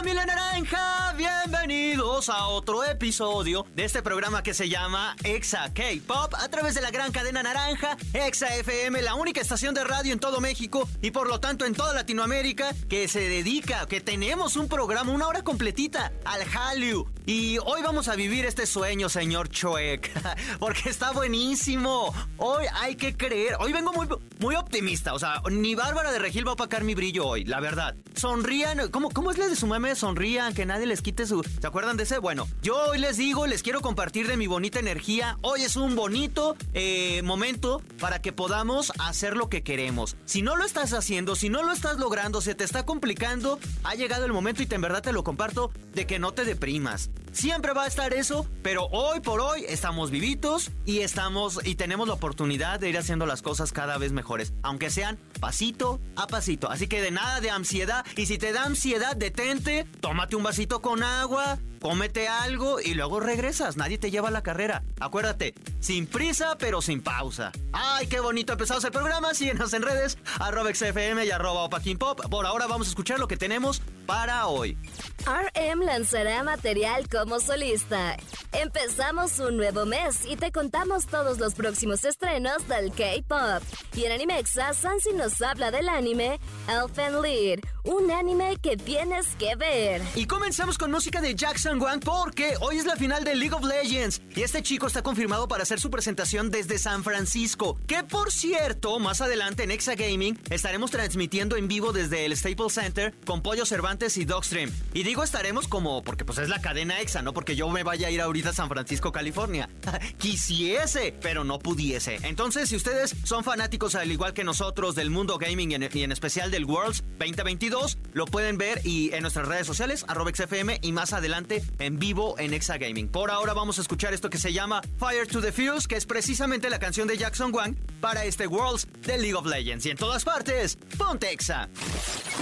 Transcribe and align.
Familia 0.00 0.24
naranja, 0.24 1.12
bienvenidos 1.18 2.30
a 2.30 2.46
otro 2.46 2.82
episodio 2.84 3.66
de 3.74 3.84
este 3.84 4.00
programa 4.00 4.42
que 4.42 4.54
se 4.54 4.66
llama 4.66 5.14
Exa 5.24 5.74
K-Pop 5.74 6.34
a 6.38 6.48
través 6.48 6.74
de 6.74 6.80
la 6.80 6.90
gran 6.90 7.12
cadena 7.12 7.42
naranja, 7.42 7.98
Exa 8.14 8.56
FM, 8.56 9.02
la 9.02 9.14
única 9.14 9.42
estación 9.42 9.74
de 9.74 9.84
radio 9.84 10.14
en 10.14 10.18
todo 10.18 10.40
México 10.40 10.88
y 11.02 11.10
por 11.10 11.28
lo 11.28 11.38
tanto 11.38 11.66
en 11.66 11.74
toda 11.74 11.92
Latinoamérica 11.92 12.74
que 12.88 13.08
se 13.08 13.28
dedica, 13.28 13.86
que 13.86 14.00
tenemos 14.00 14.56
un 14.56 14.68
programa, 14.68 15.12
una 15.12 15.28
hora 15.28 15.42
completita 15.42 16.12
al 16.24 16.44
Hallyu. 16.44 17.06
Y 17.26 17.58
hoy 17.58 17.82
vamos 17.82 18.08
a 18.08 18.16
vivir 18.16 18.44
este 18.44 18.66
sueño, 18.66 19.08
señor 19.08 19.50
Choek, 19.50 20.10
porque 20.58 20.88
está 20.88 21.12
buenísimo. 21.12 22.12
Hoy 22.38 22.64
hay 22.74 22.96
que 22.96 23.16
creer, 23.16 23.56
hoy 23.60 23.72
vengo 23.72 23.92
muy, 23.92 24.56
optimista, 24.56 25.14
o 25.14 25.18
sea, 25.18 25.42
ni 25.50 25.74
Bárbara 25.74 26.10
de 26.10 26.18
Regil 26.18 26.46
va 26.46 26.52
a 26.52 26.54
opacar 26.54 26.82
mi 26.82 26.94
brillo 26.94 27.26
hoy, 27.26 27.44
la 27.44 27.60
verdad. 27.60 27.94
Sonrían, 28.16 28.88
¿cómo, 28.90 29.10
cómo 29.10 29.30
es 29.30 29.38
la 29.38 29.46
de 29.46 29.54
su 29.54 29.66
Sonrían, 29.94 30.54
que 30.54 30.66
nadie 30.66 30.86
les 30.86 31.02
quite 31.02 31.26
su... 31.26 31.42
¿Se 31.42 31.66
acuerdan 31.66 31.96
de 31.96 32.04
ese? 32.04 32.18
Bueno, 32.18 32.48
yo 32.62 32.76
hoy 32.90 32.98
les 32.98 33.16
digo, 33.16 33.46
les 33.46 33.62
quiero 33.62 33.80
compartir 33.80 34.26
de 34.26 34.36
mi 34.36 34.46
bonita 34.46 34.78
energía. 34.78 35.38
Hoy 35.42 35.62
es 35.62 35.76
un 35.76 35.96
bonito 35.96 36.56
eh, 36.74 37.22
momento 37.22 37.82
para 37.98 38.20
que 38.22 38.32
podamos 38.32 38.92
hacer 38.98 39.36
lo 39.36 39.48
que 39.48 39.62
queremos. 39.62 40.16
Si 40.24 40.42
no 40.42 40.56
lo 40.56 40.64
estás 40.64 40.92
haciendo, 40.92 41.36
si 41.36 41.48
no 41.48 41.62
lo 41.62 41.72
estás 41.72 41.98
logrando, 41.98 42.40
se 42.40 42.54
te 42.54 42.64
está 42.64 42.84
complicando, 42.84 43.58
ha 43.84 43.94
llegado 43.94 44.24
el 44.24 44.32
momento 44.32 44.62
y 44.62 44.68
en 44.70 44.80
verdad 44.80 45.02
te 45.02 45.12
lo 45.12 45.24
comparto, 45.24 45.70
de 45.94 46.06
que 46.06 46.18
no 46.18 46.32
te 46.32 46.44
deprimas. 46.44 47.10
Siempre 47.32 47.72
va 47.72 47.84
a 47.84 47.86
estar 47.86 48.12
eso, 48.12 48.46
pero 48.62 48.86
hoy 48.86 49.20
por 49.20 49.40
hoy 49.40 49.64
estamos 49.68 50.10
vivitos 50.10 50.70
y 50.84 51.00
estamos 51.00 51.60
y 51.64 51.76
tenemos 51.76 52.08
la 52.08 52.14
oportunidad 52.14 52.80
de 52.80 52.88
ir 52.88 52.98
haciendo 52.98 53.24
las 53.24 53.40
cosas 53.40 53.72
cada 53.72 53.98
vez 53.98 54.12
mejores, 54.12 54.52
aunque 54.62 54.90
sean 54.90 55.18
pasito 55.38 56.00
a 56.16 56.26
pasito. 56.26 56.70
Así 56.70 56.88
que 56.88 57.00
de 57.00 57.12
nada 57.12 57.40
de 57.40 57.50
ansiedad 57.50 58.04
y 58.16 58.26
si 58.26 58.36
te 58.36 58.52
da 58.52 58.64
ansiedad, 58.64 59.16
detente, 59.16 59.86
tómate 60.00 60.34
un 60.34 60.42
vasito 60.42 60.82
con 60.82 61.04
agua, 61.04 61.58
cómete 61.80 62.26
algo 62.26 62.80
y 62.80 62.94
luego 62.94 63.20
regresas. 63.20 63.76
Nadie 63.76 63.98
te 63.98 64.10
lleva 64.10 64.28
a 64.28 64.32
la 64.32 64.42
carrera. 64.42 64.82
Acuérdate, 65.00 65.54
sin 65.80 66.06
prisa 66.06 66.56
pero 66.58 66.82
sin 66.82 67.02
pausa. 67.02 67.52
Ay, 67.72 68.06
qué 68.06 68.20
bonito 68.20 68.52
empezamos 68.52 68.84
el 68.84 68.92
programa. 68.92 69.34
Síguenos 69.34 69.72
en 69.72 69.82
redes, 69.82 70.18
arroba 70.38 70.72
XFM 70.74 71.24
y 71.24 71.30
arroba 71.30 71.68
Pop. 71.98 72.20
Por 72.30 72.46
ahora 72.46 72.66
vamos 72.66 72.86
a 72.86 72.90
escuchar 72.90 73.18
lo 73.18 73.26
que 73.26 73.36
tenemos 73.36 73.80
para 74.06 74.46
hoy. 74.46 74.76
RM 75.24 75.84
lanzará 75.84 76.42
material 76.42 77.08
como 77.08 77.40
solista. 77.40 78.16
Empezamos 78.52 79.38
un 79.38 79.56
nuevo 79.56 79.86
mes 79.86 80.26
y 80.28 80.36
te 80.36 80.50
contamos 80.50 81.06
todos 81.06 81.38
los 81.38 81.54
próximos 81.54 82.04
estrenos 82.04 82.66
del 82.68 82.90
K-pop. 82.92 83.62
Y 83.94 84.04
en 84.04 84.12
Animexa, 84.12 84.72
Sansi 84.74 85.12
nos 85.12 85.40
habla 85.40 85.70
del 85.70 85.88
anime 85.88 86.40
Elfen 86.68 87.22
Lead, 87.22 87.60
un 87.84 88.10
anime 88.10 88.56
que 88.60 88.76
tienes 88.76 89.28
que 89.36 89.54
ver. 89.56 90.02
Y 90.14 90.26
comenzamos 90.26 90.76
con 90.76 90.90
música 90.90 91.20
de 91.20 91.34
Jackson 91.34 91.80
Wang 91.80 92.00
porque 92.00 92.54
hoy 92.60 92.78
es 92.78 92.86
la 92.86 92.96
final 92.96 93.24
de 93.24 93.34
League 93.36 93.54
of 93.54 93.64
Legends 93.64 94.20
y 94.34 94.42
este 94.42 94.62
chico 94.62 94.89
está 94.90 95.02
confirmado 95.02 95.46
para 95.46 95.62
hacer 95.62 95.78
su 95.78 95.88
presentación 95.88 96.50
desde 96.50 96.76
San 96.76 97.04
Francisco. 97.04 97.78
Que 97.86 98.02
por 98.02 98.32
cierto, 98.32 98.98
más 98.98 99.20
adelante 99.20 99.62
en 99.62 99.70
Exa 99.70 99.94
Gaming 99.94 100.36
estaremos 100.50 100.90
transmitiendo 100.90 101.56
en 101.56 101.68
vivo 101.68 101.92
desde 101.92 102.26
el 102.26 102.36
Staples 102.36 102.72
Center 102.72 103.14
con 103.24 103.40
Pollo 103.40 103.64
Cervantes 103.64 104.16
y 104.16 104.24
Dogstream. 104.24 104.72
Y 104.92 105.04
digo 105.04 105.22
estaremos 105.22 105.68
como 105.68 106.02
porque 106.02 106.24
pues 106.24 106.38
es 106.38 106.48
la 106.48 106.60
cadena 106.60 107.00
Exa, 107.00 107.22
no 107.22 107.32
porque 107.32 107.54
yo 107.54 107.68
me 107.68 107.84
vaya 107.84 108.08
a 108.08 108.10
ir 108.10 108.20
ahorita 108.20 108.48
a 108.48 108.52
San 108.52 108.68
Francisco, 108.68 109.12
California. 109.12 109.68
Quisiese, 110.18 111.14
pero 111.22 111.44
no 111.44 111.60
pudiese. 111.60 112.18
Entonces, 112.22 112.68
si 112.68 112.74
ustedes 112.74 113.14
son 113.22 113.44
fanáticos 113.44 113.94
al 113.94 114.10
igual 114.10 114.32
que 114.32 114.42
nosotros 114.42 114.96
del 114.96 115.10
mundo 115.10 115.38
gaming 115.38 115.70
y 115.70 116.02
en, 116.02 116.12
especial 116.12 116.50
del 116.50 116.64
Worlds 116.64 117.04
2022, 117.20 117.98
lo 118.12 118.24
pueden 118.24 118.58
ver 118.58 118.80
y 118.84 119.12
en 119.12 119.22
nuestras 119.22 119.46
redes 119.46 119.66
sociales, 119.66 120.04
XFM 120.34 120.78
y 120.82 120.92
más 120.92 121.12
adelante 121.12 121.62
en 121.78 121.98
vivo 121.98 122.38
en 122.38 122.54
Exa 122.54 122.78
Gaming. 122.78 123.08
Por 123.08 123.30
ahora 123.30 123.54
vamos 123.54 123.78
a 123.78 123.82
escuchar 123.82 124.14
esto 124.14 124.30
que 124.30 124.38
se 124.38 124.52
llama 124.52 124.79
Fire 124.98 125.26
to 125.26 125.40
the 125.40 125.52
Fuse, 125.52 125.86
que 125.86 125.96
es 125.96 126.06
precisamente 126.06 126.70
la 126.70 126.78
canción 126.78 127.08
de 127.08 127.16
Jackson 127.16 127.54
Wang 127.54 127.76
para 128.00 128.24
este 128.24 128.46
Worlds 128.46 128.86
de 129.06 129.18
League 129.18 129.34
of 129.34 129.46
Legends. 129.46 129.86
Y 129.86 129.90
en 129.90 129.96
todas 129.96 130.24
partes, 130.24 130.76
ponte 130.98 131.30
Exa. 131.32 131.68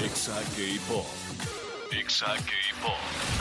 Exa 0.03 0.35
K-Pop. 0.57 1.28
Exa 1.91 2.27
K-Pop. 2.27 2.93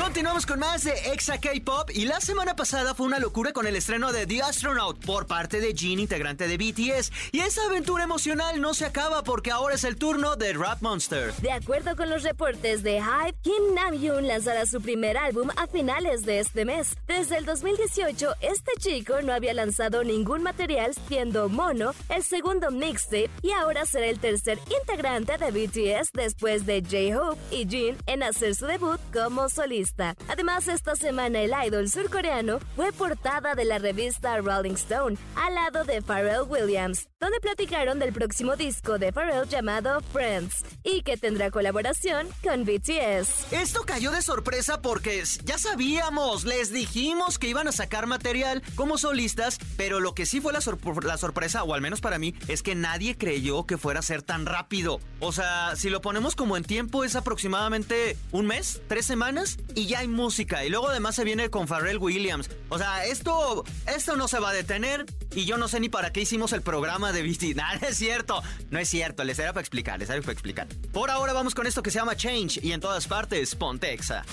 Continuamos 0.01 0.45
con 0.45 0.59
más 0.59 0.83
de 0.83 0.93
Exa 1.11 1.37
K-Pop 1.37 1.89
y 1.93 2.05
la 2.05 2.21
semana 2.21 2.55
pasada 2.55 2.93
fue 2.93 3.05
una 3.05 3.19
locura 3.19 3.51
con 3.51 3.67
el 3.67 3.75
estreno 3.75 4.13
de 4.13 4.25
The 4.25 4.41
Astronaut 4.41 5.03
por 5.05 5.27
parte 5.27 5.59
de 5.59 5.73
Jin, 5.73 5.99
integrante 5.99 6.47
de 6.47 6.57
BTS. 6.57 7.11
Y 7.33 7.41
esa 7.41 7.65
aventura 7.65 8.05
emocional 8.05 8.61
no 8.61 8.73
se 8.73 8.85
acaba 8.85 9.23
porque 9.23 9.51
ahora 9.51 9.75
es 9.75 9.83
el 9.83 9.97
turno 9.97 10.37
de 10.37 10.53
Rap 10.53 10.81
Monster. 10.81 11.33
De 11.41 11.51
acuerdo 11.51 11.97
con 11.97 12.09
los 12.09 12.23
reportes 12.23 12.83
de 12.83 13.01
Hype, 13.01 13.37
Kim 13.41 13.73
Namjoon 13.75 14.27
lanzará 14.27 14.65
su 14.65 14.81
primer 14.81 15.17
álbum 15.17 15.49
a 15.57 15.67
finales 15.67 16.23
de 16.23 16.39
este 16.39 16.63
mes. 16.63 16.95
Desde 17.05 17.37
el 17.37 17.45
2018, 17.45 18.35
este 18.41 18.71
chico 18.79 19.21
no 19.23 19.33
había 19.33 19.53
lanzado 19.53 20.05
ningún 20.05 20.41
material 20.41 20.93
siendo 21.09 21.49
Mono 21.49 21.93
el 22.07 22.23
segundo 22.23 22.71
mixtape 22.71 23.29
y 23.41 23.51
ahora 23.51 23.85
será 23.85 24.05
el 24.05 24.19
tercer 24.19 24.57
integrante 24.79 25.37
de 25.37 25.51
BTS 25.51 26.11
después 26.13 26.65
de 26.65 26.81
J-Hope 26.81 27.41
y 27.51 27.67
Jin 27.67 27.97
en 28.05 28.23
hacer 28.37 28.53
su 28.53 28.67
debut 28.67 28.99
como 29.11 29.49
solista. 29.49 30.15
Además, 30.27 30.67
esta 30.67 30.95
semana 30.95 31.41
el 31.41 31.53
idol 31.65 31.89
surcoreano 31.89 32.59
fue 32.75 32.91
portada 32.91 33.55
de 33.55 33.65
la 33.65 33.79
revista 33.79 34.37
Rolling 34.37 34.75
Stone 34.75 35.17
al 35.35 35.55
lado 35.55 35.83
de 35.85 36.03
Pharrell 36.03 36.43
Williams, 36.47 37.09
donde 37.19 37.39
platicaron 37.39 37.97
del 37.97 38.13
próximo 38.13 38.55
disco 38.55 38.99
de 38.99 39.11
Pharrell 39.11 39.49
llamado 39.49 40.01
Friends 40.13 40.63
y 40.83 41.01
que 41.01 41.17
tendrá 41.17 41.49
colaboración 41.49 42.27
con 42.43 42.63
BTS. 42.63 43.51
Esto 43.51 43.81
cayó 43.87 44.11
de 44.11 44.21
sorpresa 44.21 44.83
porque 44.83 45.23
ya 45.43 45.57
sabíamos, 45.57 46.43
les 46.45 46.71
dijimos 46.71 47.39
que 47.39 47.47
iban 47.47 47.67
a 47.67 47.71
sacar 47.71 48.05
material 48.05 48.61
como 48.75 48.99
solistas, 48.99 49.57
pero 49.77 49.99
lo 49.99 50.13
que 50.13 50.27
sí 50.27 50.41
fue 50.41 50.53
la, 50.53 50.59
sorp- 50.59 51.03
la 51.03 51.17
sorpresa, 51.17 51.63
o 51.63 51.73
al 51.73 51.81
menos 51.81 52.01
para 52.01 52.19
mí, 52.19 52.35
es 52.47 52.61
que 52.61 52.75
nadie 52.75 53.17
creyó 53.17 53.65
que 53.65 53.79
fuera 53.79 54.01
a 54.01 54.03
ser 54.03 54.21
tan 54.21 54.45
rápido. 54.45 54.99
O 55.19 55.31
sea, 55.31 55.75
si 55.75 55.89
lo 55.89 56.01
ponemos 56.01 56.35
como 56.35 56.55
en 56.55 56.63
tiempo, 56.63 57.03
es 57.03 57.15
aproximadamente 57.15 58.15
un 58.31 58.45
mes, 58.45 58.79
tres 58.87 59.07
semanas, 59.07 59.57
y 59.73 59.87
ya 59.87 59.99
hay 59.99 60.07
música. 60.07 60.63
Y 60.65 60.69
luego 60.69 60.89
además 60.89 61.15
se 61.15 61.23
viene 61.23 61.49
con 61.49 61.67
Pharrell 61.67 61.97
Williams. 61.97 62.47
O 62.69 62.77
sea, 62.77 63.05
esto, 63.07 63.63
esto 63.87 64.15
no 64.17 64.27
se 64.27 64.37
va 64.39 64.51
a 64.51 64.53
detener. 64.53 65.05
Y 65.35 65.45
yo 65.45 65.57
no 65.57 65.67
sé 65.67 65.79
ni 65.79 65.89
para 65.89 66.11
qué 66.11 66.21
hicimos 66.21 66.53
el 66.53 66.61
programa 66.61 67.11
de 67.11 67.23
BT. 67.23 67.43
Nada, 67.55 67.79
es 67.87 67.97
cierto. 67.97 68.41
No 68.69 68.79
es 68.79 68.89
cierto. 68.89 69.23
Les 69.23 69.37
era 69.39 69.53
para 69.53 69.61
explicar, 69.61 69.99
les 69.99 70.09
era 70.09 70.19
para 70.21 70.33
explicar. 70.33 70.67
Por 70.91 71.09
ahora 71.09 71.33
vamos 71.33 71.55
con 71.55 71.67
esto 71.67 71.83
que 71.83 71.91
se 71.91 71.99
llama 71.99 72.15
Change. 72.15 72.59
Y 72.63 72.71
en 72.71 72.79
todas 72.81 73.07
partes, 73.07 73.55
ponte 73.55 73.93
Exa. 73.93 74.23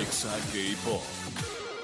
Exa 0.00 0.36
K-Pop. 0.52 1.02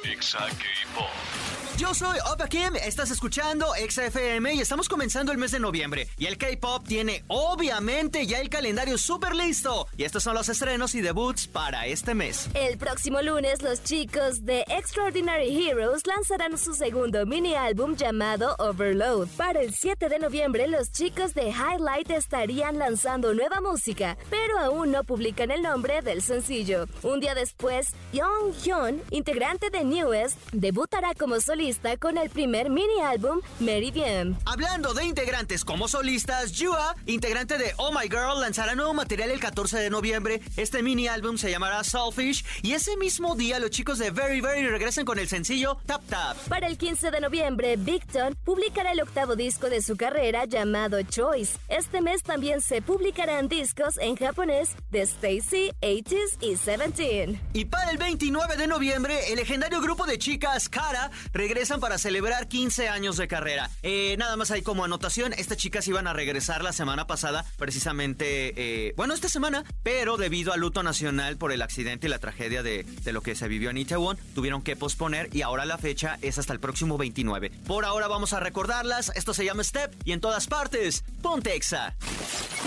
Exa 0.04 0.38
K-Pop. 0.38 1.55
Yo 1.78 1.92
soy 1.92 2.16
Opa 2.32 2.48
Kim, 2.48 2.74
estás 2.82 3.10
escuchando 3.10 3.66
XFM 3.74 4.54
y 4.54 4.60
estamos 4.60 4.88
comenzando 4.88 5.30
el 5.30 5.36
mes 5.36 5.50
de 5.50 5.60
noviembre. 5.60 6.08
Y 6.16 6.24
el 6.24 6.38
K-Pop 6.38 6.86
tiene 6.88 7.22
obviamente 7.28 8.26
ya 8.26 8.40
el 8.40 8.48
calendario 8.48 8.96
súper 8.96 9.34
listo. 9.34 9.86
Y 9.98 10.04
estos 10.04 10.22
son 10.22 10.36
los 10.36 10.48
estrenos 10.48 10.94
y 10.94 11.02
debuts 11.02 11.46
para 11.46 11.86
este 11.86 12.14
mes. 12.14 12.48
El 12.54 12.78
próximo 12.78 13.20
lunes, 13.20 13.60
los 13.60 13.82
chicos 13.82 14.46
de 14.46 14.64
Extraordinary 14.68 15.68
Heroes 15.68 16.06
lanzarán 16.06 16.56
su 16.56 16.72
segundo 16.72 17.26
mini 17.26 17.54
álbum 17.54 17.94
llamado 17.94 18.56
Overload. 18.58 19.28
Para 19.36 19.60
el 19.60 19.74
7 19.74 20.08
de 20.08 20.18
noviembre, 20.18 20.68
los 20.68 20.90
chicos 20.92 21.34
de 21.34 21.50
Highlight 21.50 22.10
estarían 22.10 22.78
lanzando 22.78 23.34
nueva 23.34 23.60
música, 23.60 24.16
pero 24.30 24.58
aún 24.60 24.92
no 24.92 25.04
publican 25.04 25.50
el 25.50 25.60
nombre 25.60 26.00
del 26.00 26.22
sencillo. 26.22 26.86
Un 27.02 27.20
día 27.20 27.34
después, 27.34 27.88
Young 28.14 28.54
Hyun, 28.64 29.02
integrante 29.10 29.68
de 29.68 29.84
Newest, 29.84 30.38
debutará 30.52 31.12
como 31.12 31.38
solista 31.38 31.65
con 31.98 32.16
el 32.16 32.30
primer 32.30 32.70
mini 32.70 33.00
álbum 33.02 33.40
Meridian. 33.58 34.38
Hablando 34.44 34.94
de 34.94 35.04
integrantes 35.04 35.64
como 35.64 35.88
solistas, 35.88 36.52
Yua, 36.52 36.94
integrante 37.06 37.58
de 37.58 37.72
Oh 37.76 37.90
My 37.90 38.08
Girl, 38.08 38.40
lanzará 38.40 38.76
nuevo 38.76 38.94
material 38.94 39.32
el 39.32 39.40
14 39.40 39.76
de 39.78 39.90
noviembre. 39.90 40.40
Este 40.56 40.84
mini 40.84 41.08
álbum 41.08 41.38
se 41.38 41.50
llamará 41.50 41.82
Selfish 41.82 42.44
y 42.62 42.74
ese 42.74 42.96
mismo 42.98 43.34
día 43.34 43.58
los 43.58 43.70
chicos 43.70 43.98
de 43.98 44.12
Very 44.12 44.40
Very 44.40 44.68
regresan 44.68 45.04
con 45.04 45.18
el 45.18 45.26
sencillo 45.26 45.78
Tap 45.86 46.06
Tap. 46.08 46.36
Para 46.48 46.68
el 46.68 46.78
15 46.78 47.10
de 47.10 47.20
noviembre, 47.20 47.76
Victon 47.76 48.36
publicará 48.44 48.92
el 48.92 49.00
octavo 49.00 49.34
disco 49.34 49.68
de 49.68 49.82
su 49.82 49.96
carrera 49.96 50.44
llamado 50.44 51.02
Choice. 51.02 51.58
Este 51.66 52.00
mes 52.00 52.22
también 52.22 52.60
se 52.60 52.80
publicarán 52.80 53.48
discos 53.48 53.98
en 53.98 54.14
japonés 54.14 54.70
de 54.92 55.02
Stacy, 55.02 55.72
80s 55.80 56.36
y 56.40 56.48
17. 56.50 57.40
Y 57.54 57.64
para 57.64 57.90
el 57.90 57.98
29 57.98 58.56
de 58.56 58.68
noviembre, 58.68 59.32
el 59.32 59.36
legendario 59.36 59.80
grupo 59.80 60.06
de 60.06 60.16
chicas 60.16 60.68
Kara 60.68 61.10
regresa 61.32 61.55
regresan 61.56 61.80
para 61.80 61.96
celebrar 61.96 62.48
15 62.48 62.90
años 62.90 63.16
de 63.16 63.28
carrera. 63.28 63.70
Eh, 63.82 64.14
nada 64.18 64.36
más 64.36 64.50
ahí 64.50 64.60
como 64.60 64.84
anotación, 64.84 65.32
estas 65.32 65.56
chicas 65.56 65.88
iban 65.88 66.06
a 66.06 66.12
regresar 66.12 66.62
la 66.62 66.74
semana 66.74 67.06
pasada, 67.06 67.46
precisamente, 67.56 68.52
eh, 68.88 68.92
bueno, 68.94 69.14
esta 69.14 69.30
semana, 69.30 69.64
pero 69.82 70.18
debido 70.18 70.52
al 70.52 70.60
luto 70.60 70.82
nacional 70.82 71.38
por 71.38 71.52
el 71.52 71.62
accidente 71.62 72.08
y 72.08 72.10
la 72.10 72.18
tragedia 72.18 72.62
de, 72.62 72.82
de 72.84 73.12
lo 73.14 73.22
que 73.22 73.34
se 73.34 73.48
vivió 73.48 73.70
en 73.70 73.78
Itaewon, 73.78 74.18
tuvieron 74.34 74.60
que 74.60 74.76
posponer 74.76 75.34
y 75.34 75.40
ahora 75.40 75.64
la 75.64 75.78
fecha 75.78 76.18
es 76.20 76.36
hasta 76.36 76.52
el 76.52 76.60
próximo 76.60 76.98
29. 76.98 77.50
Por 77.66 77.86
ahora 77.86 78.06
vamos 78.06 78.34
a 78.34 78.40
recordarlas, 78.40 79.10
esto 79.14 79.32
se 79.32 79.46
llama 79.46 79.64
Step 79.64 79.94
y 80.04 80.12
en 80.12 80.20
todas 80.20 80.48
partes, 80.48 81.04
ponte 81.22 81.56
Exa. 81.56 81.94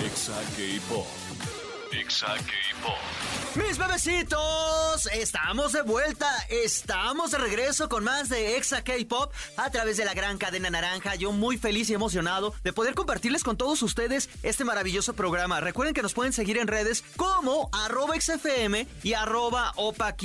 Exa 0.04 0.34
K-Pop. 0.58 1.06
Exa 1.92 2.34
K-Pop. 2.38 2.98
Mis 3.56 3.78
bebecitos, 3.78 4.40
estamos 5.14 5.74
de 5.74 5.82
vuelta, 5.82 6.28
estamos 6.50 7.32
de 7.32 7.38
regreso 7.38 7.90
con 7.90 8.04
más 8.04 8.30
de 8.30 8.58
Exa 8.58 8.84
K-Pop 8.84 9.32
a 9.58 9.70
través 9.70 9.98
de 9.98 10.06
la 10.06 10.14
gran 10.14 10.38
cadena 10.38 10.70
naranja. 10.70 11.16
Yo 11.16 11.32
muy 11.32 11.58
feliz 11.58 11.90
y 11.90 11.94
emocionado 11.94 12.54
de 12.64 12.74
poder 12.74 12.96
compartirles 12.96 13.44
con 13.44 13.58
todos 13.58 13.82
ustedes 13.84 14.30
este 14.44 14.66
maravilloso 14.66 15.14
programa. 15.14 15.60
Recuerden 15.60 15.94
que 15.94 16.02
nos 16.02 16.14
pueden 16.14 16.34
seguir 16.34 16.58
en 16.58 16.68
redes 16.68 17.04
como 17.18 17.70
arroba 17.72 18.20
XFM 18.20 18.88
y 19.04 19.14
arroba 19.14 19.74
Opa. 19.76 20.16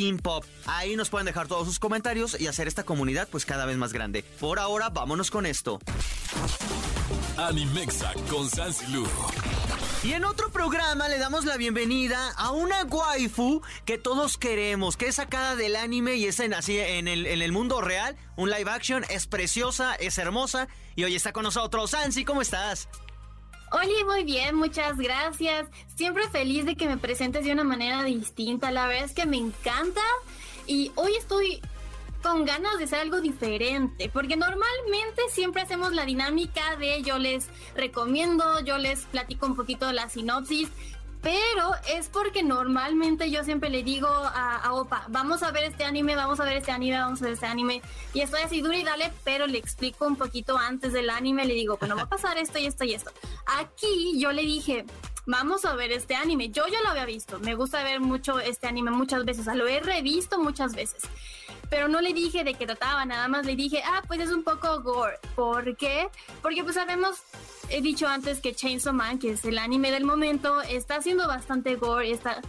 Ahí 0.66 0.96
nos 0.96 1.10
pueden 1.10 1.26
dejar 1.26 1.46
todos 1.46 1.66
sus 1.66 1.78
comentarios 1.78 2.40
y 2.40 2.46
hacer 2.46 2.66
esta 2.66 2.84
comunidad 2.84 3.28
pues 3.30 3.44
cada 3.44 3.66
vez 3.66 3.76
más 3.76 3.92
grande. 3.92 4.24
Por 4.40 4.58
ahora, 4.58 4.88
vámonos 4.88 5.30
con 5.30 5.46
esto. 5.46 5.78
Animexa 7.36 8.12
con 8.30 8.48
Sansi 8.48 8.86
Lu. 8.92 9.06
Y 10.04 10.12
en 10.12 10.26
otro 10.26 10.50
programa 10.50 11.08
le 11.08 11.16
damos 11.16 11.46
la 11.46 11.56
bienvenida 11.56 12.32
a 12.36 12.50
una 12.50 12.84
waifu 12.84 13.62
que 13.86 13.96
todos 13.96 14.36
queremos, 14.36 14.98
que 14.98 15.08
es 15.08 15.14
sacada 15.14 15.56
del 15.56 15.76
anime 15.76 16.16
y 16.16 16.26
es 16.26 16.40
en, 16.40 16.52
así 16.52 16.78
en 16.78 17.08
el, 17.08 17.26
en 17.26 17.40
el 17.40 17.52
mundo 17.52 17.80
real, 17.80 18.14
un 18.36 18.50
live 18.50 18.70
action, 18.70 19.02
es 19.08 19.26
preciosa, 19.26 19.94
es 19.94 20.18
hermosa 20.18 20.68
y 20.94 21.04
hoy 21.04 21.14
está 21.14 21.32
con 21.32 21.44
nosotros. 21.44 21.92
Sansi, 21.92 22.26
¿cómo 22.26 22.42
estás? 22.42 22.86
Oli, 23.72 24.04
muy 24.04 24.24
bien, 24.24 24.56
muchas 24.56 24.98
gracias. 24.98 25.68
Siempre 25.96 26.28
feliz 26.28 26.66
de 26.66 26.76
que 26.76 26.86
me 26.86 26.98
presentes 26.98 27.46
de 27.46 27.52
una 27.52 27.64
manera 27.64 28.02
distinta. 28.02 28.70
La 28.70 28.86
verdad 28.86 29.06
es 29.06 29.14
que 29.14 29.24
me 29.24 29.38
encanta. 29.38 30.02
Y 30.66 30.92
hoy 30.96 31.14
estoy 31.16 31.62
con 32.24 32.46
ganas 32.46 32.78
de 32.78 32.84
hacer 32.84 33.00
algo 33.00 33.20
diferente, 33.20 34.08
porque 34.10 34.34
normalmente 34.34 35.22
siempre 35.30 35.60
hacemos 35.60 35.92
la 35.92 36.06
dinámica 36.06 36.74
de 36.76 37.02
yo 37.02 37.18
les 37.18 37.48
recomiendo, 37.76 38.60
yo 38.60 38.78
les 38.78 39.02
platico 39.02 39.44
un 39.44 39.54
poquito 39.54 39.92
la 39.92 40.08
sinopsis, 40.08 40.70
pero 41.20 41.72
es 41.86 42.08
porque 42.08 42.42
normalmente 42.42 43.30
yo 43.30 43.44
siempre 43.44 43.68
le 43.68 43.82
digo 43.82 44.08
a, 44.08 44.72
Opa, 44.72 45.04
vamos 45.08 45.42
a 45.42 45.50
ver 45.50 45.64
este 45.64 45.84
anime, 45.84 46.16
vamos 46.16 46.40
a 46.40 46.44
ver 46.44 46.56
este 46.56 46.72
anime, 46.72 46.98
vamos 46.98 47.20
a 47.20 47.26
ver 47.26 47.34
este 47.34 47.44
anime, 47.44 47.82
y 48.14 48.22
estoy 48.22 48.40
así 48.40 48.62
dura 48.62 48.78
y 48.78 48.84
dale, 48.84 49.12
pero 49.22 49.46
le 49.46 49.58
explico 49.58 50.06
un 50.06 50.16
poquito 50.16 50.56
antes 50.56 50.94
del 50.94 51.10
anime, 51.10 51.44
le 51.44 51.52
digo, 51.52 51.76
bueno, 51.76 51.94
va 51.94 52.02
a 52.02 52.08
pasar 52.08 52.38
esto 52.38 52.58
y 52.58 52.64
esto 52.64 52.84
y 52.84 52.94
esto. 52.94 53.12
Aquí 53.58 54.18
yo 54.18 54.32
le 54.32 54.42
dije, 54.42 54.86
vamos 55.26 55.66
a 55.66 55.74
ver 55.74 55.92
este 55.92 56.14
anime. 56.14 56.48
Yo 56.48 56.66
ya 56.68 56.80
lo 56.82 56.88
había 56.88 57.04
visto, 57.04 57.38
me 57.40 57.54
gusta 57.54 57.84
ver 57.84 58.00
mucho 58.00 58.40
este 58.40 58.66
anime 58.66 58.92
muchas 58.92 59.26
veces, 59.26 59.42
o 59.42 59.44
sea, 59.44 59.54
lo 59.54 59.66
he 59.68 59.80
revisto 59.80 60.38
muchas 60.38 60.74
veces 60.74 61.02
pero 61.74 61.88
no 61.88 62.00
le 62.00 62.12
dije 62.12 62.44
de 62.44 62.54
qué 62.54 62.66
trataba, 62.66 63.04
nada 63.04 63.26
más 63.26 63.44
le 63.44 63.56
dije, 63.56 63.82
ah, 63.84 64.00
pues 64.06 64.20
es 64.20 64.30
un 64.30 64.44
poco 64.44 64.80
gore. 64.80 65.18
¿Por 65.34 65.76
qué? 65.76 66.08
Porque 66.40 66.62
pues 66.62 66.76
sabemos, 66.76 67.16
he 67.68 67.80
dicho 67.82 68.06
antes 68.06 68.38
que 68.38 68.54
Chainsaw 68.54 68.94
Man, 68.94 69.18
que 69.18 69.32
es 69.32 69.44
el 69.44 69.58
anime 69.58 69.90
del 69.90 70.04
momento, 70.04 70.62
está 70.62 70.98
haciendo 70.98 71.26
bastante 71.26 71.74
gore, 71.74 72.12
está 72.12 72.40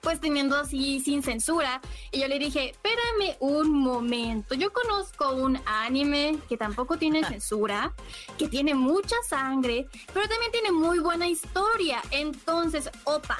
pues 0.00 0.20
teniendo 0.20 0.56
así 0.56 0.98
sin 0.98 1.22
censura. 1.22 1.80
Y 2.10 2.18
yo 2.18 2.26
le 2.26 2.40
dije, 2.40 2.70
espérame 2.70 3.36
un 3.38 3.70
momento, 3.70 4.56
yo 4.56 4.72
conozco 4.72 5.32
un 5.34 5.56
anime 5.66 6.40
que 6.48 6.56
tampoco 6.56 6.96
tiene 6.96 7.22
censura, 7.22 7.94
que 8.36 8.48
tiene 8.48 8.74
mucha 8.74 9.14
sangre, 9.24 9.86
pero 10.12 10.28
también 10.28 10.50
tiene 10.50 10.72
muy 10.72 10.98
buena 10.98 11.28
historia. 11.28 12.02
Entonces, 12.10 12.90
opa, 13.04 13.38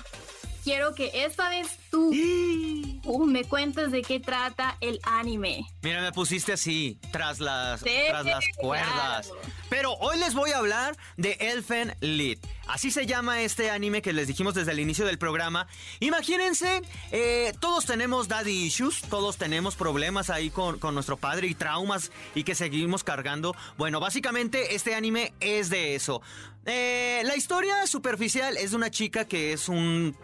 quiero 0.65 0.95
que 0.95 1.11
esta 1.13 1.51
vez 1.51 1.79
tú 1.91 2.11
uh, 3.05 3.27
me 3.27 3.45
cuentes 3.45 3.93
de 3.93 4.03
qué 4.03 4.19
trata 4.19 4.77
el 4.81 4.99
anime. 5.05 5.67
Mira, 5.83 6.01
me 6.01 6.11
pusiste 6.11 6.55
así, 6.55 6.99
tras 7.13 7.39
las, 7.39 7.83
tras 7.83 8.25
las 8.25 8.45
cuerdas. 8.57 9.31
Pero 9.69 9.93
hoy 9.95 10.19
les 10.19 10.35
voy 10.35 10.51
a 10.51 10.59
hablar 10.59 10.97
de 11.17 11.33
Elfen 11.39 11.95
Lied. 12.01 12.39
Así 12.67 12.91
se 12.91 13.05
llama 13.05 13.43
este 13.43 13.71
anime 13.71 14.01
que 14.01 14.15
les 14.15 14.27
dijimos 14.27 14.55
desde 14.55 14.73
el 14.73 14.81
inicio 14.81 15.05
del 15.05 15.19
programa. 15.19 15.67
Imagínense, 16.01 16.81
eh, 17.13 17.53
todos 17.61 17.85
tenemos 17.85 18.27
daddy 18.29 18.65
issues, 18.65 19.03
todos 19.03 19.37
tenemos 19.37 19.77
problemas 19.77 20.31
ahí 20.31 20.49
con, 20.49 20.79
con 20.79 20.95
nuestro 20.95 21.19
padre 21.19 21.47
y 21.47 21.55
traumas 21.55 22.11
y 22.35 22.45
que 22.45 22.55
seguimos 22.55 23.05
cargando. 23.05 23.55
Bueno, 23.77 24.01
básicamente 24.01 24.75
este 24.75 24.95
anime 24.95 25.35
es 25.41 25.69
de 25.69 25.95
eso. 25.95 26.23
Eh, 26.65 27.21
la 27.27 27.37
historia 27.37 27.87
superficial 27.87 28.57
es 28.57 28.71
de 28.71 28.77
una 28.77 28.91
chica 28.91 29.27
que 29.27 29.53
es 29.53 29.69
un 29.69 30.17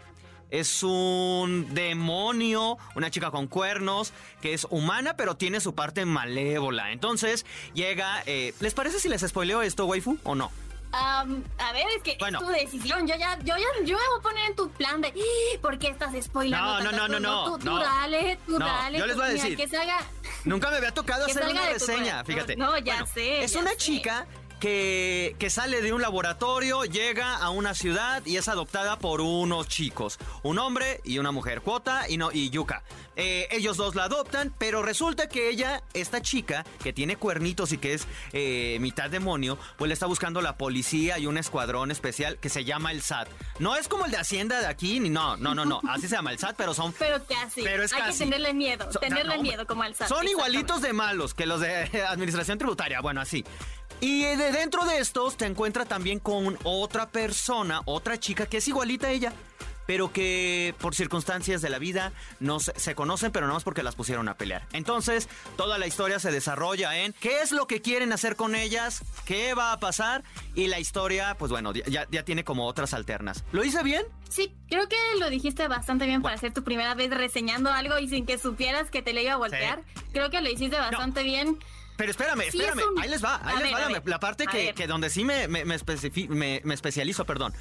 es 0.51 0.83
un 0.83 1.73
demonio, 1.73 2.77
una 2.95 3.09
chica 3.09 3.31
con 3.31 3.47
cuernos, 3.47 4.13
que 4.41 4.53
es 4.53 4.67
humana, 4.69 5.15
pero 5.15 5.35
tiene 5.35 5.59
su 5.59 5.73
parte 5.73 6.05
malévola. 6.05 6.91
Entonces 6.91 7.45
llega. 7.73 8.21
Eh, 8.25 8.53
¿Les 8.59 8.73
parece 8.73 8.99
si 8.99 9.09
les 9.09 9.21
spoileo 9.21 9.61
esto, 9.61 9.85
waifu, 9.85 10.17
o 10.23 10.35
no? 10.35 10.51
a 10.93 11.23
ver, 11.71 11.87
es 11.95 12.03
que 12.03 12.17
es 12.19 12.37
tu 12.37 12.47
decisión. 12.47 13.07
Yo 13.07 13.15
ya, 13.15 13.39
yo 13.39 13.55
ya, 13.55 13.85
yo 13.85 13.97
me 13.97 14.03
voy 14.09 14.19
a 14.19 14.21
poner 14.21 14.49
en 14.49 14.55
tu 14.55 14.69
plan 14.71 14.99
de 14.99 15.13
¿por 15.61 15.79
qué 15.79 15.87
estás 15.87 16.13
spoilando? 16.21 16.83
No, 16.83 16.91
no, 16.91 17.07
no, 17.07 17.19
no, 17.19 17.19
no. 17.19 17.57
Tú, 17.57 17.79
dale, 17.79 18.37
tú 18.45 18.59
dale. 18.59 18.99
Yo 18.99 19.05
les 19.05 19.15
voy 19.15 19.25
a 19.25 19.29
decir. 19.29 19.55
que 19.55 19.67
salga, 19.67 19.99
Nunca 20.43 20.69
me 20.69 20.77
había 20.77 20.91
tocado 20.91 21.25
hacer 21.27 21.47
una 21.47 21.69
reseña, 21.69 22.23
fíjate. 22.25 22.55
No, 22.55 22.77
ya 22.77 23.05
sé. 23.05 23.43
Es 23.43 23.55
una 23.55 23.75
chica 23.75 24.27
que, 24.61 25.47
sale 25.49 25.81
de 25.81 25.91
un 25.91 26.01
laboratorio, 26.01 26.85
llega 26.85 27.35
a 27.35 27.49
una 27.49 27.73
ciudad 27.73 28.23
y 28.25 28.37
es 28.37 28.47
adoptada 28.47 28.99
por 28.99 29.19
unos 29.19 29.67
chicos, 29.67 30.19
un 30.43 30.59
hombre 30.59 31.01
y 31.03 31.17
una 31.17 31.31
mujer, 31.31 31.61
Cuota 31.61 32.07
y, 32.07 32.17
no, 32.17 32.31
y 32.31 32.51
Yuka. 32.51 32.83
Eh, 33.15 33.47
ellos 33.51 33.75
dos 33.75 33.95
la 33.95 34.05
adoptan, 34.05 34.53
pero 34.57 34.83
resulta 34.83 35.27
que 35.27 35.49
ella, 35.49 35.83
esta 35.93 36.21
chica, 36.21 36.63
que 36.81 36.93
tiene 36.93 37.17
cuernitos 37.17 37.71
y 37.71 37.79
que 37.79 37.93
es 37.93 38.07
eh, 38.33 38.77
mitad 38.79 39.09
demonio, 39.09 39.57
pues 39.77 39.89
le 39.89 39.93
está 39.93 40.05
buscando 40.05 40.41
la 40.41 40.57
policía 40.57 41.17
y 41.17 41.25
un 41.25 41.37
escuadrón 41.37 41.89
especial 41.91 42.37
que 42.37 42.49
se 42.49 42.63
llama 42.63 42.91
el 42.91 43.01
SAT. 43.01 43.29
No 43.59 43.75
es 43.75 43.87
como 43.87 44.05
el 44.05 44.11
de 44.11 44.17
Hacienda 44.17 44.59
de 44.59 44.67
aquí, 44.67 44.99
ni 44.99 45.09
no, 45.09 45.37
no, 45.37 45.55
no, 45.55 45.65
no, 45.65 45.81
así 45.89 46.07
se 46.07 46.15
llama 46.15 46.31
el 46.31 46.37
SAT, 46.37 46.55
pero 46.55 46.75
son... 46.75 46.93
Pero 46.93 47.23
casi. 47.25 47.63
Pero 47.63 47.83
es 47.83 47.93
Hay 47.93 48.11
que 48.11 48.17
tenerle 48.17 48.53
miedo, 48.53 48.87
tenerle 48.89 49.39
miedo 49.39 49.65
como 49.65 49.81
al 49.81 49.95
SAT. 49.95 50.07
Son 50.07 50.27
igualitos 50.27 50.83
de 50.83 50.93
malos 50.93 51.33
que 51.33 51.47
los 51.47 51.59
de 51.59 52.03
Administración 52.07 52.59
Tributaria, 52.59 53.01
bueno, 53.01 53.21
así. 53.21 53.43
Y 53.99 54.23
de 54.23 54.51
dentro 54.51 54.85
de 54.85 54.99
estos 54.99 55.37
te 55.37 55.45
encuentras 55.45 55.87
también 55.87 56.19
con 56.19 56.57
otra 56.63 57.09
persona, 57.09 57.81
otra 57.85 58.19
chica 58.19 58.45
que 58.45 58.57
es 58.57 58.67
igualita 58.67 59.07
a 59.07 59.11
ella, 59.11 59.33
pero 59.85 60.13
que 60.13 60.73
por 60.79 60.95
circunstancias 60.95 61.61
de 61.61 61.69
la 61.69 61.79
vida 61.79 62.13
no 62.39 62.59
se, 62.59 62.95
conocen, 62.95 63.31
pero 63.31 63.47
no 63.47 63.53
más 63.53 63.63
porque 63.63 63.83
las 63.83 63.95
pusieron 63.95 64.29
a 64.29 64.35
pelear. 64.35 64.65
Entonces, 64.73 65.27
toda 65.57 65.77
la 65.77 65.87
historia 65.87 66.19
se 66.19 66.31
desarrolla 66.31 66.95
en 66.97 67.13
qué 67.13 67.41
es 67.41 67.51
lo 67.51 67.67
que 67.67 67.81
quieren 67.81 68.13
hacer 68.13 68.35
con 68.35 68.55
ellas, 68.55 69.03
qué 69.25 69.53
va 69.53 69.73
a 69.73 69.79
pasar, 69.79 70.23
y 70.55 70.67
la 70.67 70.79
historia, 70.79 71.35
pues 71.37 71.51
bueno, 71.51 71.73
ya, 71.73 72.07
ya 72.09 72.23
tiene 72.23 72.43
como 72.43 72.67
otras 72.67 72.93
alternas. 72.93 73.43
¿Lo 73.51 73.63
hice 73.63 73.83
bien? 73.83 74.05
Sí, 74.29 74.55
creo 74.69 74.87
que 74.87 74.95
lo 75.19 75.29
dijiste 75.29 75.67
bastante 75.67 76.05
bien 76.05 76.21
para 76.21 76.37
ser 76.37 76.53
tu 76.53 76.63
primera 76.63 76.95
vez 76.95 77.09
reseñando 77.09 77.69
algo 77.69 77.99
y 77.99 78.07
sin 78.07 78.25
que 78.25 78.37
supieras 78.37 78.89
que 78.89 79.01
te 79.01 79.11
le 79.11 79.23
iba 79.23 79.33
a 79.33 79.37
voltear. 79.37 79.83
Creo 80.13 80.29
que 80.29 80.39
lo 80.39 80.49
hiciste 80.49 80.77
bastante 80.77 81.23
bien. 81.23 81.59
Pero 82.01 82.09
espérame, 82.09 82.41
espérame, 82.41 82.81
ahí 82.99 83.09
les 83.09 83.23
va, 83.23 83.39
ahí 83.43 83.61
les 83.61 83.73
va 83.75 84.01
la, 84.03 84.19
parte 84.19 84.47
que, 84.47 84.87
donde 84.87 85.11
sí 85.11 85.23
me, 85.23 85.47
me, 85.47 85.63
me, 85.65 85.75
me 86.63 86.73
especializo, 86.73 87.25
perdón. 87.25 87.53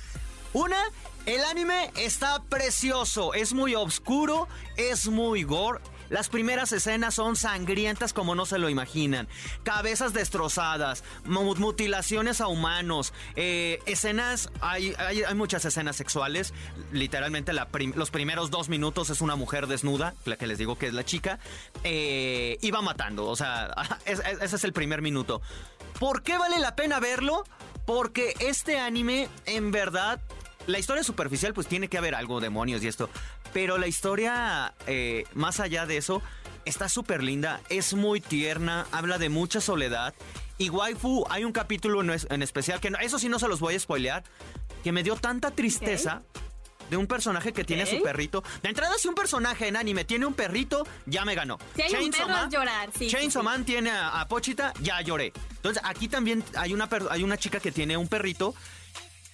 Una, 0.55 0.79
el 1.27 1.45
anime 1.45 1.91
está 1.95 2.43
precioso, 2.45 3.35
es 3.35 3.53
muy 3.53 3.75
oscuro, 3.75 4.49
es 4.79 5.09
muy 5.09 5.43
gore. 5.43 5.81
Las 6.11 6.29
primeras 6.29 6.73
escenas 6.73 7.15
son 7.15 7.37
sangrientas 7.37 8.13
como 8.13 8.35
no 8.35 8.45
se 8.45 8.59
lo 8.59 8.69
imaginan. 8.69 9.29
Cabezas 9.63 10.13
destrozadas, 10.13 11.05
mutilaciones 11.25 12.41
a 12.41 12.49
humanos, 12.49 13.15
eh, 13.37 13.79
escenas, 13.87 14.51
hay, 14.61 14.93
hay, 14.99 15.35
muchas 15.35 15.65
escenas 15.65 15.97
sexuales. 15.97 16.53
Literalmente 16.93 17.53
los 17.53 18.11
primeros 18.11 18.51
dos 18.51 18.69
minutos 18.69 19.09
es 19.11 19.21
una 19.21 19.37
mujer 19.37 19.69
desnuda, 19.69 20.15
la 20.25 20.37
que 20.37 20.49
les 20.49 20.59
digo 20.59 20.77
que 20.77 20.89
es 20.89 20.95
la 20.95 21.05
chica, 21.05 21.39
eh, 21.85 22.59
y 22.61 22.71
va 22.73 22.83
matando. 22.83 23.27
O 23.27 23.37
sea, 23.37 23.73
ese 24.05 24.57
es 24.57 24.65
el 24.65 24.73
primer 24.73 25.03
minuto. 25.03 25.41
¿Por 25.99 26.23
qué 26.23 26.37
vale 26.39 26.59
la 26.59 26.75
pena 26.75 26.99
verlo? 26.99 27.45
Porque 27.87 28.35
este 28.41 28.79
anime 28.79 29.29
en 29.47 29.71
verdad 29.71 30.21
la 30.67 30.79
historia 30.79 31.03
superficial, 31.03 31.55
pues 31.55 31.67
tiene 31.67 31.89
que 31.89 31.99
haber 31.99 32.15
algo, 32.15 32.41
demonios 32.41 32.83
y 32.83 32.89
esto. 32.89 33.09
Pero 33.53 33.79
la 33.79 33.87
historia, 33.87 34.75
eh, 34.87 35.25
más 35.35 35.61
allá 35.61 35.87
de 35.87 35.97
eso, 35.97 36.23
está 36.65 36.89
súper 36.89 37.23
linda, 37.23 37.61
es 37.69 37.95
muy 37.95 38.21
tierna, 38.21 38.87
habla 38.93 39.19
de 39.19 39.29
mucha 39.29 39.61
soledad. 39.61 40.15
Y 40.59 40.69
waifu, 40.69 41.27
hay 41.31 41.45
un 41.45 41.53
capítulo 41.53 42.03
en 42.03 42.43
especial, 42.43 42.81
que 42.81 42.93
eso 43.01 43.19
sí 43.19 43.29
no 43.29 43.39
se 43.39 43.49
los 43.49 43.61
voy 43.61 43.75
a 43.75 43.81
spoilear, 43.81 44.25
que 44.85 44.93
me 44.93 45.03
dio 45.03 45.17
tanta 45.17 45.51
tristeza. 45.51 46.23
de 46.91 46.97
un 46.97 47.07
personaje 47.07 47.53
que 47.53 47.63
tiene 47.63 47.87
su 47.87 48.03
perrito. 48.03 48.43
De 48.65 48.69
entrada, 48.69 48.97
si 48.99 49.07
un 49.07 49.15
personaje 49.15 49.69
en 49.69 49.77
anime 49.77 50.05
tiene 50.05 50.27
un 50.27 50.35
perrito, 50.35 50.85
ya 51.07 51.25
me 51.25 51.37
ganó. 51.37 51.57
Si 51.77 51.83
hay 51.83 52.07
un 52.07 52.11
perro, 52.11 52.51
llorar, 52.51 52.91
sí. 52.99 53.07
Chainsaw 53.07 53.45
Man 53.45 53.65
tiene 53.65 53.93
a, 53.93 54.27
Pochita, 54.29 54.73
ya 54.83 55.01
lloré. 55.01 55.33
Entonces, 55.51 55.81
aquí 55.87 56.09
también 56.09 56.43
hay 56.57 56.75
una, 56.75 56.89
hay 57.11 57.23
una 57.23 57.37
chica 57.37 57.61
que 57.61 57.71
tiene 57.71 57.97
un 57.97 58.09
perrito 58.09 58.57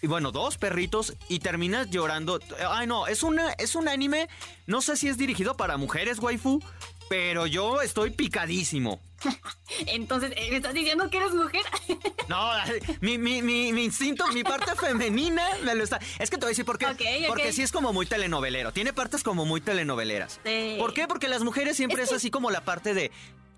y 0.07 0.09
bueno, 0.09 0.31
dos 0.31 0.57
perritos 0.57 1.15
y 1.29 1.41
terminas 1.41 1.91
llorando. 1.91 2.39
Ay, 2.71 2.87
no, 2.87 3.09
es, 3.09 3.25
una, 3.25 3.51
es 3.55 3.75
un 3.75 3.89
anime, 3.89 4.29
no 4.69 4.81
sé 4.81 4.97
si 4.97 5.09
es 5.09 5.19
dirigido 5.19 5.57
para 5.57 5.77
mujeres, 5.79 6.21
waifu, 6.21 6.63
pero 7.09 7.49
yo 7.49 7.83
estoy 7.83 8.11
picadísimo. 8.11 9.01
Entonces, 9.89 10.31
¿eh, 10.37 10.47
¿me 10.51 10.59
estás 10.59 10.75
diciendo 10.75 11.11
que 11.11 11.17
eres 11.17 11.33
mujer? 11.33 11.63
no, 12.29 12.53
mi, 13.01 13.19
mi, 13.19 13.43
mi, 13.43 13.83
instinto, 13.83 14.29
mi 14.29 14.45
parte 14.45 14.77
femenina 14.81 15.43
me 15.65 15.75
lo 15.75 15.83
está. 15.83 15.99
Es 16.21 16.31
que 16.31 16.37
te 16.37 16.43
voy 16.43 16.51
a 16.51 16.51
decir 16.51 16.65
por 16.65 16.79
qué. 16.79 16.87
Porque 17.27 17.53
sí 17.53 17.63
es 17.63 17.73
como 17.73 17.93
muy 17.93 18.07
telenovelero. 18.07 18.73
Tiene 18.73 18.93
partes 18.93 19.25
como 19.25 19.45
muy 19.45 19.61
telenoveleras. 19.61 20.39
¿Por 20.79 20.95
qué? 20.95 21.09
Porque 21.09 21.27
las 21.27 21.43
mujeres 21.43 21.77
siempre 21.77 22.05
es, 22.05 22.13
así 22.13 22.31
como 22.31 22.53
la 22.53 22.65
parte 22.65 22.95
de 22.95 23.11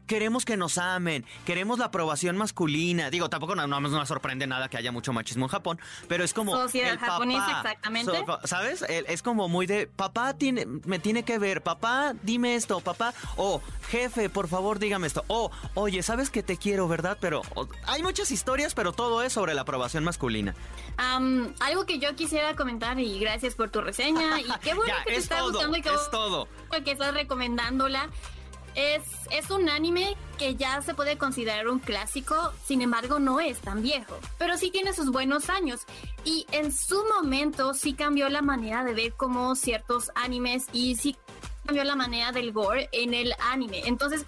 queremos 0.08 0.44
que 0.44 0.56
nos 0.56 0.78
amen, 0.78 1.24
queremos 1.46 1.78
la 1.78 1.84
aprobación 1.84 2.36
masculina. 2.36 3.10
Digo, 3.10 3.30
tampoco 3.30 3.54
no, 3.54 3.68
nos 3.68 4.08
sorprende 4.08 4.48
nada 4.48 4.68
que 4.68 4.76
haya 4.76 4.90
mucho 4.90 5.12
machismo 5.12 5.44
en 5.44 5.50
Japón, 5.50 5.78
pero 6.08 6.24
es 6.24 6.34
como 6.34 6.60
el 6.60 6.98
japonesa, 6.98 7.58
exactamente. 7.58 8.24
¿Sabes? 8.44 8.82
Es 8.88 9.22
como 9.22 9.48
muy 9.48 9.66
de 9.66 9.86
papá 9.86 10.34
tiene, 10.34 10.66
me 10.66 10.98
tiene 10.98 11.22
que 11.22 11.38
ver, 11.38 11.62
papá, 11.62 12.14
dime 12.22 12.56
esto, 12.56 12.80
papá, 12.80 13.14
o 13.36 13.60
jefe, 13.90 14.28
por 14.30 14.48
favor, 14.48 14.80
dígame 14.80 15.06
esto. 15.06 15.24
O, 15.28 15.50
oye, 15.74 16.02
sabes 16.02 16.30
que 16.30 16.42
te 16.42 16.56
quiero, 16.56 16.88
¿verdad? 16.88 17.18
Pero 17.20 17.42
hay 17.86 18.02
muchas 18.02 18.30
historias, 18.30 18.74
pero 18.74 18.92
todo 18.92 19.22
es 19.22 19.32
sobre 19.32 19.54
la 19.54 19.60
aprobación 19.62 20.02
masculina. 20.04 20.54
algo 20.96 21.86
que 21.86 21.98
yo 21.98 22.16
quisiera 22.16 22.56
comentar 22.56 22.98
y 22.98 23.18
gracias 23.20 23.54
por 23.54 23.70
tu 23.70 23.82
reseña 23.82 24.40
y 24.40 24.48
qué 24.62 24.72
bueno 24.74 24.94
que 25.04 25.12
te 25.12 25.18
está 25.18 25.42
gustando 25.42 25.76
y 25.76 25.82
que, 25.82 25.90
es 25.90 26.10
todo. 26.10 26.48
que 26.84 26.92
estás 26.92 27.12
recomendándola. 27.12 28.08
Es, 28.74 29.02
es 29.30 29.50
un 29.50 29.68
anime 29.68 30.16
que 30.38 30.54
ya 30.54 30.80
se 30.82 30.94
puede 30.94 31.18
considerar 31.18 31.68
un 31.68 31.78
clásico, 31.78 32.52
sin 32.64 32.82
embargo 32.82 33.18
no 33.18 33.40
es 33.40 33.58
tan 33.60 33.82
viejo, 33.82 34.18
pero 34.38 34.56
sí 34.56 34.70
tiene 34.70 34.92
sus 34.92 35.10
buenos 35.10 35.50
años 35.50 35.80
y 36.24 36.46
en 36.52 36.72
su 36.72 37.02
momento 37.16 37.74
sí 37.74 37.94
cambió 37.94 38.28
la 38.28 38.42
manera 38.42 38.84
de 38.84 38.94
ver 38.94 39.12
como 39.14 39.54
ciertos 39.56 40.10
animes 40.14 40.66
y 40.72 40.96
sí 40.96 41.16
cambió 41.66 41.84
la 41.84 41.96
manera 41.96 42.32
del 42.32 42.52
gore 42.52 42.88
en 42.92 43.14
el 43.14 43.34
anime. 43.40 43.82
Entonces, 43.86 44.24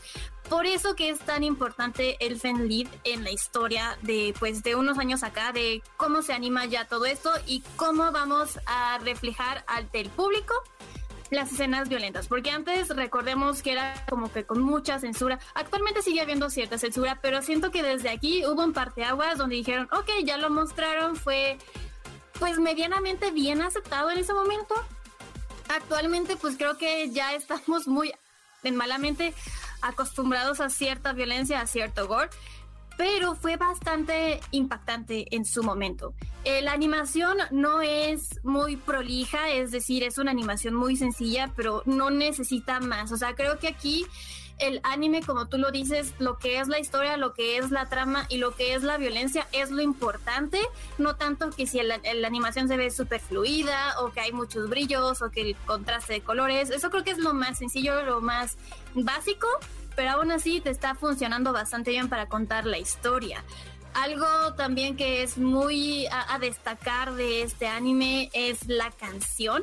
por 0.50 0.66
eso 0.66 0.96
que 0.96 1.10
es 1.10 1.20
tan 1.20 1.44
importante 1.44 2.16
el 2.18 2.40
Lead 2.68 2.88
en 3.04 3.22
la 3.22 3.30
historia 3.30 3.96
de 4.02 4.34
pues 4.38 4.64
de 4.64 4.74
unos 4.74 4.98
años 4.98 5.22
acá 5.22 5.52
de 5.52 5.80
cómo 5.96 6.22
se 6.22 6.32
anima 6.32 6.66
ya 6.66 6.86
todo 6.86 7.06
esto 7.06 7.30
y 7.46 7.62
cómo 7.76 8.10
vamos 8.10 8.58
a 8.66 8.98
reflejar 8.98 9.64
el 9.92 10.10
público 10.10 10.52
las 11.30 11.52
escenas 11.52 11.88
violentas, 11.88 12.28
porque 12.28 12.50
antes 12.50 12.88
recordemos 12.88 13.62
que 13.62 13.72
era 13.72 14.04
como 14.08 14.32
que 14.32 14.44
con 14.44 14.60
mucha 14.60 14.98
censura. 14.98 15.38
Actualmente 15.54 16.02
sigue 16.02 16.20
habiendo 16.20 16.50
cierta 16.50 16.78
censura, 16.78 17.18
pero 17.22 17.40
siento 17.42 17.70
que 17.70 17.82
desde 17.82 18.10
aquí 18.10 18.44
hubo 18.46 18.64
un 18.64 18.72
parteaguas 18.72 19.38
donde 19.38 19.56
dijeron, 19.56 19.88
ok, 19.92 20.10
ya 20.24 20.36
lo 20.36 20.50
mostraron, 20.50 21.16
fue 21.16 21.58
pues 22.38 22.58
medianamente 22.58 23.30
bien 23.30 23.62
aceptado 23.62 24.10
en 24.10 24.18
ese 24.18 24.32
momento. 24.32 24.74
Actualmente 25.68 26.36
pues 26.36 26.56
creo 26.56 26.76
que 26.78 27.10
ya 27.10 27.34
estamos 27.34 27.86
muy 27.86 28.12
en 28.62 28.76
malamente 28.76 29.34
acostumbrados 29.82 30.60
a 30.60 30.68
cierta 30.68 31.12
violencia, 31.12 31.60
a 31.60 31.66
cierto 31.66 32.08
gore 32.08 32.28
pero 33.00 33.34
fue 33.34 33.56
bastante 33.56 34.40
impactante 34.50 35.34
en 35.34 35.46
su 35.46 35.62
momento. 35.62 36.12
Eh, 36.44 36.60
la 36.60 36.72
animación 36.72 37.38
no 37.50 37.80
es 37.80 38.44
muy 38.44 38.76
prolija, 38.76 39.48
es 39.48 39.70
decir, 39.70 40.02
es 40.02 40.18
una 40.18 40.32
animación 40.32 40.74
muy 40.74 40.96
sencilla, 40.96 41.50
pero 41.56 41.82
no 41.86 42.10
necesita 42.10 42.78
más. 42.78 43.10
O 43.10 43.16
sea, 43.16 43.34
creo 43.34 43.58
que 43.58 43.68
aquí 43.68 44.04
el 44.58 44.82
anime, 44.82 45.22
como 45.22 45.48
tú 45.48 45.56
lo 45.56 45.70
dices, 45.70 46.12
lo 46.18 46.36
que 46.36 46.60
es 46.60 46.68
la 46.68 46.78
historia, 46.78 47.16
lo 47.16 47.32
que 47.32 47.56
es 47.56 47.70
la 47.70 47.88
trama 47.88 48.26
y 48.28 48.36
lo 48.36 48.54
que 48.54 48.74
es 48.74 48.82
la 48.82 48.98
violencia 48.98 49.48
es 49.52 49.70
lo 49.70 49.80
importante, 49.80 50.60
no 50.98 51.16
tanto 51.16 51.48
que 51.48 51.66
si 51.66 51.82
la, 51.82 52.00
animación 52.26 52.68
se 52.68 52.76
ve 52.76 52.90
súper 52.90 53.22
fluida 53.22 53.94
o 54.00 54.12
que 54.12 54.20
hay 54.20 54.32
muchos 54.32 54.68
brillos 54.68 55.22
o 55.22 55.30
que 55.30 55.40
el 55.40 55.56
contraste 55.64 56.12
de 56.12 56.20
colores, 56.20 56.68
eso 56.68 56.90
creo 56.90 57.02
que 57.02 57.12
es 57.12 57.18
lo 57.18 57.32
más 57.32 57.56
sencillo, 57.56 58.02
lo 58.02 58.20
más 58.20 58.58
básico, 58.94 59.48
pero 60.00 60.12
aún 60.12 60.32
así 60.32 60.62
te 60.62 60.70
está 60.70 60.94
funcionando 60.94 61.52
bastante 61.52 61.90
bien 61.90 62.08
para 62.08 62.26
contar 62.26 62.64
la 62.64 62.78
historia. 62.78 63.44
Algo 63.92 64.54
también 64.56 64.96
que 64.96 65.22
es 65.22 65.36
muy 65.36 66.06
a, 66.06 66.38
destacar 66.38 67.12
de 67.12 67.42
este 67.42 67.66
anime 67.66 68.30
es 68.32 68.66
la 68.66 68.90
canción, 68.92 69.62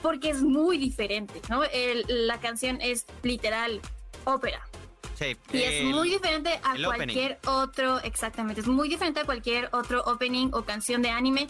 porque 0.00 0.30
es 0.30 0.40
muy 0.40 0.78
diferente, 0.78 1.42
¿no? 1.48 1.62
la 2.06 2.38
canción 2.38 2.80
es 2.80 3.06
literal 3.24 3.80
ópera. 4.22 4.62
Sí, 5.18 5.36
y 5.52 5.62
es 5.62 5.82
muy 5.82 6.10
diferente 6.10 6.60
a 6.62 6.76
cualquier 6.84 7.40
otro, 7.44 7.98
exactamente, 8.04 8.60
es 8.60 8.68
muy 8.68 8.88
diferente 8.88 9.18
a 9.18 9.24
cualquier 9.24 9.68
otro 9.72 10.04
opening 10.04 10.50
o 10.52 10.62
canción 10.62 11.02
de 11.02 11.10
anime. 11.10 11.48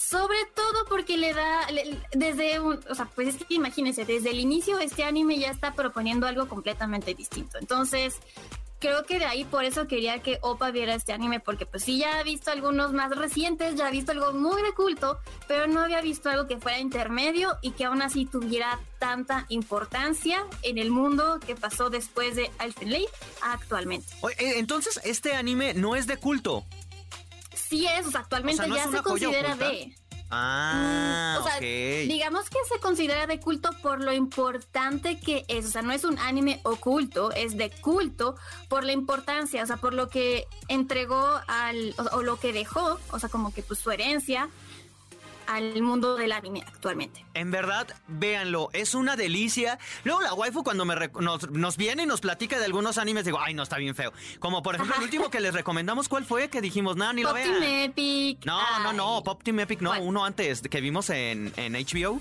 Sobre 0.00 0.38
todo 0.54 0.86
porque 0.88 1.18
le 1.18 1.34
da, 1.34 1.66
desde 2.12 2.58
un, 2.58 2.80
o 2.88 2.94
sea, 2.94 3.04
pues 3.14 3.28
es 3.28 3.36
que 3.36 3.54
imagínense, 3.54 4.06
desde 4.06 4.30
el 4.30 4.40
inicio 4.40 4.78
este 4.78 5.04
anime 5.04 5.38
ya 5.38 5.50
está 5.50 5.74
proponiendo 5.74 6.26
algo 6.26 6.48
completamente 6.48 7.12
distinto. 7.14 7.58
Entonces, 7.58 8.18
creo 8.78 9.04
que 9.04 9.18
de 9.18 9.26
ahí 9.26 9.44
por 9.44 9.62
eso 9.62 9.86
quería 9.86 10.20
que 10.20 10.38
Opa 10.40 10.70
viera 10.70 10.94
este 10.94 11.12
anime, 11.12 11.38
porque 11.38 11.66
pues 11.66 11.84
sí 11.84 11.98
ya 11.98 12.18
ha 12.18 12.22
visto 12.22 12.50
algunos 12.50 12.94
más 12.94 13.14
recientes, 13.14 13.74
ya 13.76 13.88
ha 13.88 13.90
visto 13.90 14.12
algo 14.12 14.32
muy 14.32 14.62
de 14.62 14.72
culto, 14.72 15.18
pero 15.46 15.66
no 15.66 15.80
había 15.80 16.00
visto 16.00 16.30
algo 16.30 16.48
que 16.48 16.56
fuera 16.56 16.78
intermedio 16.78 17.58
y 17.60 17.72
que 17.72 17.84
aún 17.84 18.00
así 18.00 18.24
tuviera 18.24 18.80
tanta 18.98 19.44
importancia 19.50 20.46
en 20.62 20.78
el 20.78 20.90
mundo 20.90 21.40
que 21.46 21.54
pasó 21.56 21.90
después 21.90 22.36
de 22.36 22.50
Alphen 22.56 22.90
actualmente. 23.42 24.06
Eh, 24.38 24.54
entonces, 24.56 24.98
este 25.04 25.34
anime 25.34 25.74
no 25.74 25.94
es 25.94 26.06
de 26.06 26.16
culto 26.16 26.64
sí 27.70 27.86
es, 27.86 28.14
actualmente 28.14 28.68
ya 28.68 28.90
se 28.90 29.02
considera 29.02 29.54
de. 29.54 29.94
Ah, 30.32 31.38
mm, 31.38 31.42
o 31.42 31.48
sea, 31.48 31.60
digamos 31.60 32.48
que 32.50 32.58
se 32.72 32.78
considera 32.78 33.26
de 33.26 33.40
culto 33.40 33.70
por 33.82 34.00
lo 34.00 34.12
importante 34.12 35.18
que 35.18 35.44
es. 35.48 35.66
O 35.66 35.70
sea, 35.70 35.82
no 35.82 35.92
es 35.92 36.04
un 36.04 36.18
anime 36.18 36.60
oculto, 36.64 37.32
es 37.32 37.56
de 37.56 37.70
culto 37.70 38.36
por 38.68 38.84
la 38.84 38.92
importancia, 38.92 39.62
o 39.62 39.66
sea, 39.66 39.76
por 39.76 39.92
lo 39.92 40.08
que 40.08 40.46
entregó 40.68 41.40
al, 41.48 41.94
o, 41.98 42.18
o 42.18 42.22
lo 42.22 42.38
que 42.38 42.52
dejó, 42.52 43.00
o 43.10 43.18
sea, 43.18 43.28
como 43.28 43.52
que 43.52 43.62
pues 43.62 43.80
su 43.80 43.90
herencia 43.90 44.48
al 45.50 45.82
mundo 45.82 46.16
del 46.16 46.32
anime 46.32 46.62
actualmente. 46.66 47.24
En 47.34 47.50
verdad, 47.50 47.88
véanlo, 48.06 48.70
es 48.72 48.94
una 48.94 49.16
delicia. 49.16 49.78
Luego 50.04 50.20
la 50.20 50.32
waifu 50.34 50.62
cuando 50.62 50.84
me 50.84 50.94
nos, 51.50 51.76
viene 51.76 52.04
y 52.04 52.06
nos 52.06 52.20
platica 52.20 52.58
de 52.58 52.64
algunos 52.64 52.98
animes, 52.98 53.24
digo, 53.24 53.38
ay, 53.40 53.54
no, 53.54 53.62
está 53.62 53.76
bien 53.76 53.94
feo. 53.94 54.12
Como 54.38 54.62
por 54.62 54.76
ejemplo 54.76 54.94
el 54.96 55.02
último 55.02 55.30
que 55.30 55.40
les 55.40 55.52
recomendamos, 55.52 56.08
¿cuál 56.08 56.24
fue? 56.24 56.48
Que 56.48 56.60
dijimos, 56.60 56.96
no, 56.96 57.12
ni 57.12 57.22
lo 57.22 57.34
vean. 57.34 57.48
Pop 57.48 57.60
Team 57.60 57.90
Epic. 57.90 58.44
No, 58.46 58.80
no, 58.80 58.92
no, 58.92 59.24
Pop 59.24 59.42
Team 59.42 59.60
Epic, 59.60 59.80
no, 59.80 60.00
uno 60.00 60.24
antes 60.24 60.62
que 60.62 60.80
vimos 60.80 61.10
en, 61.10 61.52
en 61.56 61.72
HBO. 61.72 62.20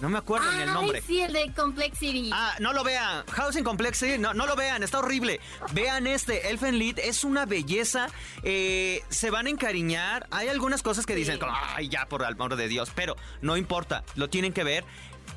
No 0.00 0.10
me 0.10 0.18
acuerdo 0.18 0.50
ni 0.52 0.62
el 0.62 0.72
nombre. 0.72 1.00
sí, 1.00 1.22
el 1.22 1.32
de 1.32 1.52
Complexity. 1.52 2.30
Ah, 2.32 2.54
no 2.60 2.72
lo 2.72 2.84
vean. 2.84 3.24
Housing 3.26 3.64
Complexity, 3.64 4.18
no, 4.18 4.34
no 4.34 4.46
lo 4.46 4.54
vean, 4.54 4.82
está 4.82 4.98
horrible. 4.98 5.40
Vean 5.72 6.06
este, 6.06 6.50
Elfen 6.50 6.78
Lead, 6.78 6.98
es 6.98 7.24
una 7.24 7.46
belleza. 7.46 8.08
Eh, 8.42 9.02
se 9.08 9.30
van 9.30 9.46
a 9.46 9.50
encariñar. 9.50 10.26
Hay 10.30 10.48
algunas 10.48 10.82
cosas 10.82 11.06
que 11.06 11.14
dicen, 11.14 11.38
ay, 11.50 11.88
ya, 11.88 12.06
por 12.06 12.22
el 12.22 12.28
amor 12.28 12.56
de 12.56 12.68
Dios, 12.68 12.92
pero 12.94 13.16
no 13.40 13.56
importa, 13.56 14.04
lo 14.16 14.28
tienen 14.28 14.52
que 14.52 14.64
ver. 14.64 14.84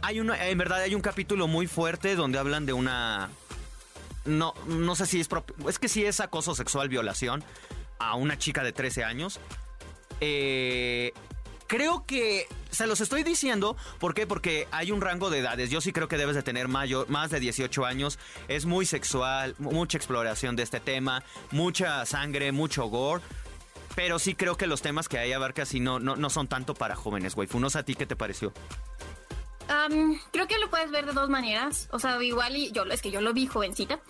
Hay 0.02 0.20
una, 0.20 0.48
en 0.48 0.58
verdad, 0.58 0.82
hay 0.82 0.94
un 0.94 1.02
capítulo 1.02 1.48
muy 1.48 1.68
fuerte 1.68 2.16
donde 2.16 2.38
hablan 2.38 2.66
de 2.66 2.74
una. 2.74 3.30
No, 4.26 4.54
no 4.68 4.96
sé 4.96 5.06
si 5.06 5.22
es. 5.22 5.30
Es 5.68 5.80
que 5.80 5.88
sí 5.88 6.06
es 6.06 6.20
acoso 6.20 6.54
sexual, 6.54 6.90
violación 6.90 7.44
a 7.98 8.16
una 8.16 8.38
chica 8.38 8.64
de 8.64 8.74
13 8.74 9.04
años. 9.04 9.40
Eh, 10.22 11.14
Creo 11.70 12.04
que 12.08 12.48
se 12.72 12.88
los 12.88 13.00
estoy 13.00 13.22
diciendo, 13.22 13.78
¿por 14.00 14.16
qué? 14.16 14.26
Porque 14.26 14.68
hay 14.72 14.92
un 14.92 15.02
rango 15.02 15.30
de 15.30 15.38
edades. 15.38 15.70
Yo 15.70 15.82
sí 15.82 15.94
creo 15.94 16.08
que 16.08 16.18
debes 16.18 16.36
de 16.36 16.42
tener 16.42 16.68
mayor, 16.68 17.08
más 17.10 17.30
de 17.30 17.40
18 17.40 17.86
años. 17.86 18.18
Es 18.48 18.66
muy 18.66 18.88
sexual, 18.88 19.54
mucha 19.60 19.96
exploración 19.96 20.56
de 20.56 20.64
este 20.64 20.80
tema, 20.80 21.24
mucha 21.52 22.04
sangre, 22.08 22.52
mucho 22.52 22.86
gore. 22.88 23.22
Pero 23.96 24.18
sí 24.18 24.34
creo 24.34 24.58
que 24.58 24.66
los 24.66 24.82
temas 24.82 25.08
que 25.08 25.20
hay 25.20 25.32
abarca 25.32 25.64
sí 25.64 25.80
no, 25.80 26.00
no, 26.00 26.16
no 26.16 26.32
son 26.32 26.48
tanto 26.48 26.74
para 26.74 26.96
jóvenes, 26.96 27.38
waifu. 27.38 27.60
No 27.60 27.70
sé 27.70 27.78
a 27.78 27.84
ti 27.84 27.94
qué 27.94 28.08
te 28.08 28.16
pareció. 28.16 28.52
creo 30.32 30.48
que 30.48 30.58
lo 30.58 30.72
puedes 30.72 30.90
ver 30.90 31.06
de 31.06 31.14
dos 31.14 31.30
maneras. 31.30 31.88
O 31.92 32.00
sea, 32.00 32.20
igual 32.24 32.56
y 32.58 32.72
yo 32.72 32.84
es 32.86 33.04
que 33.04 33.12
yo 33.12 33.22
lo 33.22 33.32
vi 33.32 33.46
jovencita. 33.46 34.00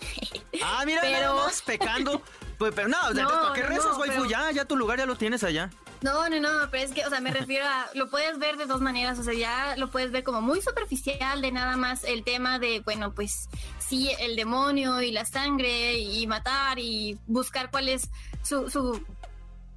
Ah, 0.62 0.82
mira, 0.86 1.00
pero... 1.02 1.46
pecando. 1.66 2.22
Pues, 2.58 2.74
pero 2.74 2.88
no, 2.88 2.98
¿para 3.00 3.54
qué 3.54 3.62
rezas, 3.62 3.96
waifu? 3.96 4.26
Ya, 4.26 4.50
ya 4.50 4.66
tu 4.66 4.76
lugar 4.76 4.98
ya 4.98 5.06
lo 5.06 5.16
tienes 5.16 5.44
allá. 5.44 5.70
No, 6.02 6.28
no, 6.30 6.40
no, 6.40 6.48
pero 6.70 6.84
es 6.84 6.92
que, 6.92 7.04
o 7.04 7.10
sea, 7.10 7.20
me 7.20 7.30
refiero 7.30 7.66
a, 7.66 7.88
lo 7.94 8.08
puedes 8.08 8.38
ver 8.38 8.56
de 8.56 8.64
dos 8.64 8.80
maneras, 8.80 9.18
o 9.18 9.22
sea, 9.22 9.34
ya 9.34 9.76
lo 9.76 9.90
puedes 9.90 10.10
ver 10.10 10.24
como 10.24 10.40
muy 10.40 10.62
superficial 10.62 11.42
de 11.42 11.52
nada 11.52 11.76
más 11.76 12.04
el 12.04 12.24
tema 12.24 12.58
de, 12.58 12.80
bueno, 12.80 13.12
pues 13.12 13.50
sí, 13.78 14.10
el 14.18 14.34
demonio 14.34 15.02
y 15.02 15.12
la 15.12 15.26
sangre 15.26 15.98
y 15.98 16.26
matar 16.26 16.78
y 16.78 17.18
buscar 17.26 17.70
cuál 17.70 17.90
es 17.90 18.08
su, 18.42 18.70
su 18.70 19.04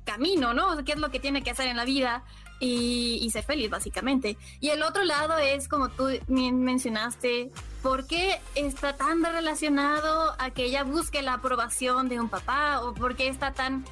camino, 0.05 0.53
¿no? 0.53 0.83
¿Qué 0.85 0.93
es 0.93 0.99
lo 0.99 1.11
que 1.11 1.19
tiene 1.19 1.43
que 1.43 1.51
hacer 1.51 1.67
en 1.67 1.77
la 1.77 1.85
vida? 1.85 2.23
Y, 2.59 3.19
y, 3.21 3.29
ser 3.31 3.43
feliz, 3.43 3.69
básicamente. 3.69 4.37
Y 4.61 4.69
el 4.69 4.83
otro 4.83 5.03
lado 5.03 5.37
es, 5.37 5.67
como 5.67 5.89
tú 5.89 6.07
mencionaste, 6.29 7.51
¿por 7.81 8.07
qué 8.07 8.39
está 8.55 8.95
tan 8.95 9.21
relacionado 9.21 10.33
a 10.39 10.51
que 10.51 10.65
ella 10.65 10.83
busque 10.83 11.21
la 11.21 11.33
aprobación 11.33 12.07
de 12.07 12.21
un 12.21 12.29
papá? 12.29 12.79
¿O 12.81 12.93
por 12.93 13.17
qué 13.17 13.27
está 13.27 13.51
tan 13.51 13.83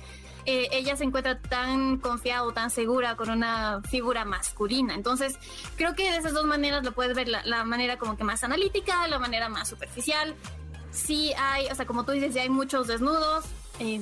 eh, 0.46 0.70
ella 0.72 0.96
se 0.96 1.04
encuentra 1.04 1.40
tan 1.40 1.98
confiada 1.98 2.44
o 2.44 2.52
tan 2.52 2.70
segura 2.70 3.16
con 3.16 3.30
una 3.30 3.82
figura 3.90 4.26
masculina. 4.26 4.96
Entonces, 4.96 5.38
creo 5.76 5.96
que 5.96 6.12
de 6.12 6.18
esas 6.18 6.34
dos 6.34 6.46
maneras 6.46 6.84
lo 6.84 6.92
puedes 6.94 7.16
ver, 7.16 7.28
la, 7.28 7.64
manera 7.64 7.98
como 7.98 8.18
que 8.18 8.24
más 8.24 8.44
analítica, 8.44 9.08
la 9.08 9.20
manera 9.20 9.50
más 9.50 9.70
superficial. 9.70 10.36
Sí 10.92 11.34
hay, 11.38 11.68
o 11.68 11.76
sea, 11.76 11.86
como 11.86 12.06
tú 12.06 12.12
dices, 12.12 12.34
ya 12.34 12.42
hay 12.42 12.50
muchos 12.50 12.88
desnudos, 12.88 13.46
eh, 13.80 14.02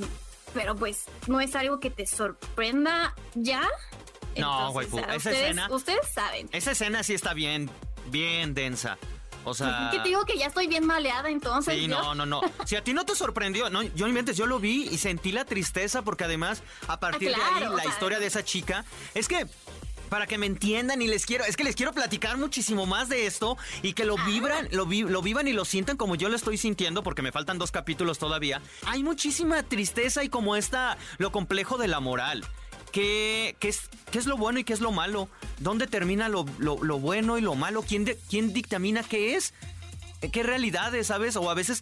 pero 0.53 0.75
pues 0.75 1.05
no 1.27 1.41
es 1.41 1.55
algo 1.55 1.79
que 1.79 1.89
te 1.89 2.07
sorprenda 2.07 3.13
ya. 3.35 3.67
no, 4.37 4.71
güey, 4.71 4.87
esa 4.87 4.97
ustedes, 4.97 5.25
escena. 5.25 5.67
Ustedes 5.69 6.07
saben. 6.11 6.49
Esa 6.51 6.71
escena 6.71 7.03
sí 7.03 7.13
está 7.13 7.33
bien, 7.33 7.69
bien 8.07 8.53
densa. 8.53 8.97
O 9.43 9.53
sea. 9.53 9.89
Que 9.91 9.99
te 9.99 10.07
digo 10.09 10.25
que 10.25 10.37
ya 10.37 10.47
estoy 10.47 10.67
bien 10.67 10.85
maleada 10.85 11.29
entonces. 11.29 11.75
Sí, 11.75 11.87
no, 11.87 12.15
no, 12.15 12.25
no. 12.25 12.41
Si 12.65 12.75
a 12.75 12.83
ti 12.83 12.93
no 12.93 13.05
te 13.05 13.15
sorprendió, 13.15 13.69
no, 13.69 13.83
yo 13.83 14.07
inventes, 14.07 14.37
yo 14.37 14.45
lo 14.45 14.59
vi 14.59 14.87
y 14.87 14.97
sentí 14.97 15.31
la 15.31 15.45
tristeza 15.45 16.01
porque 16.01 16.25
además, 16.25 16.63
a 16.87 16.99
partir 16.99 17.33
ah, 17.33 17.59
de 17.59 17.65
ahí, 17.65 17.75
la 17.75 17.85
historia 17.85 18.19
de 18.19 18.27
esa 18.27 18.43
chica, 18.43 18.85
es 19.13 19.27
que 19.27 19.45
para 20.09 20.27
que 20.27 20.37
me 20.37 20.47
entiendan 20.47 21.01
y 21.01 21.07
les 21.07 21.25
quiero, 21.25 21.45
es 21.45 21.55
que 21.55 21.63
les 21.63 21.75
quiero 21.75 21.93
platicar 21.93 22.37
muchísimo 22.37 22.85
más 22.85 23.09
de 23.09 23.27
esto 23.27 23.57
y 23.83 23.93
que 23.93 24.05
lo 24.05 24.17
ah. 24.17 24.25
vibran, 24.25 24.67
lo, 24.71 24.85
lo 24.85 25.21
vivan 25.21 25.47
y 25.47 25.53
lo 25.53 25.65
sientan 25.65 25.97
como 25.97 26.15
yo 26.15 26.29
lo 26.29 26.35
estoy 26.35 26.57
sintiendo 26.57 27.03
porque 27.03 27.21
me 27.21 27.31
faltan 27.31 27.57
dos 27.57 27.71
capítulos 27.71 28.17
todavía. 28.19 28.61
Hay 28.85 29.03
muchísima 29.03 29.63
tristeza 29.63 30.23
y 30.23 30.29
como 30.29 30.55
está 30.55 30.97
lo 31.17 31.31
complejo 31.31 31.77
de 31.77 31.87
la 31.87 31.99
moral. 31.99 32.45
¿Qué, 32.91 33.55
qué, 33.59 33.69
es, 33.69 33.89
qué 34.11 34.17
es 34.17 34.25
lo 34.25 34.37
bueno 34.37 34.59
y 34.59 34.63
qué 34.63 34.73
es 34.73 34.81
lo 34.81 34.91
malo? 34.91 35.29
¿Dónde 35.59 35.87
termina 35.87 36.29
lo, 36.29 36.43
bueno 36.43 37.37
y 37.37 37.41
lo 37.41 37.55
malo? 37.55 37.83
¿Quién, 37.83 38.05
¿Quién 38.29 38.53
dictamina 38.53 39.03
qué 39.03 39.35
es? 39.35 39.53
¿Qué 40.31 40.43
realidades, 40.43 41.07
sabes? 41.07 41.35
O 41.35 41.49
a 41.49 41.53
veces 41.53 41.81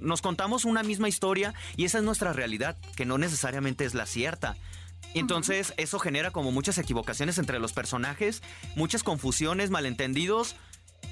nos 0.00 0.22
contamos 0.22 0.64
una 0.64 0.82
misma 0.82 1.08
historia 1.08 1.54
y 1.76 1.84
esa 1.84 1.98
es 1.98 2.04
nuestra 2.04 2.32
realidad, 2.32 2.76
que 2.96 3.04
no 3.04 3.18
necesariamente 3.18 3.84
es 3.84 3.94
la 3.94 4.06
cierta. 4.06 4.56
Y 5.12 5.18
entonces 5.18 5.74
eso 5.76 5.98
genera 5.98 6.30
como 6.30 6.52
muchas 6.52 6.78
equivocaciones 6.78 7.38
entre 7.38 7.58
los 7.58 7.72
personajes, 7.72 8.42
muchas 8.76 9.02
confusiones, 9.02 9.70
malentendidos, 9.70 10.54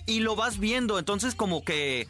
y 0.07 0.21
lo 0.21 0.37
vas 0.37 0.59
viendo. 0.59 0.99
Entonces 0.99 1.35
como 1.35 1.65
que, 1.65 2.07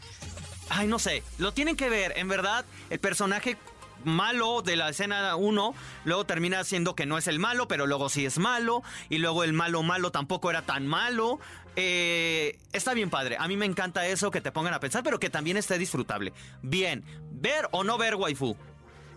ay, 0.69 0.87
no 0.87 0.99
sé, 0.99 1.23
lo 1.37 1.51
tienen 1.53 1.75
que 1.75 1.89
ver. 1.89 2.13
En 2.17 2.27
verdad, 2.27 2.65
el 2.89 2.99
personaje 2.99 3.57
malo 4.03 4.61
de 4.61 4.75
la 4.75 4.89
escena 4.89 5.35
1, 5.35 5.73
luego 6.05 6.25
termina 6.25 6.63
siendo 6.63 6.95
que 6.95 7.05
no 7.05 7.17
es 7.17 7.27
el 7.27 7.39
malo, 7.39 7.67
pero 7.67 7.87
luego 7.87 8.09
sí 8.09 8.25
es 8.25 8.37
malo, 8.37 8.83
y 9.09 9.17
luego 9.17 9.43
el 9.43 9.53
malo 9.53 9.83
malo 9.83 10.11
tampoco 10.11 10.49
era 10.49 10.63
tan 10.63 10.87
malo. 10.87 11.39
Eh, 11.75 12.57
está 12.73 12.93
bien 12.93 13.09
padre, 13.09 13.37
a 13.39 13.47
mí 13.47 13.55
me 13.55 13.65
encanta 13.65 14.05
eso, 14.07 14.31
que 14.31 14.41
te 14.41 14.51
pongan 14.51 14.73
a 14.73 14.79
pensar, 14.79 15.03
pero 15.03 15.19
que 15.19 15.29
también 15.29 15.57
esté 15.57 15.77
disfrutable. 15.77 16.33
Bien, 16.61 17.03
ver 17.31 17.67
o 17.71 17.83
no 17.83 17.97
ver 17.97 18.15
waifu. 18.15 18.55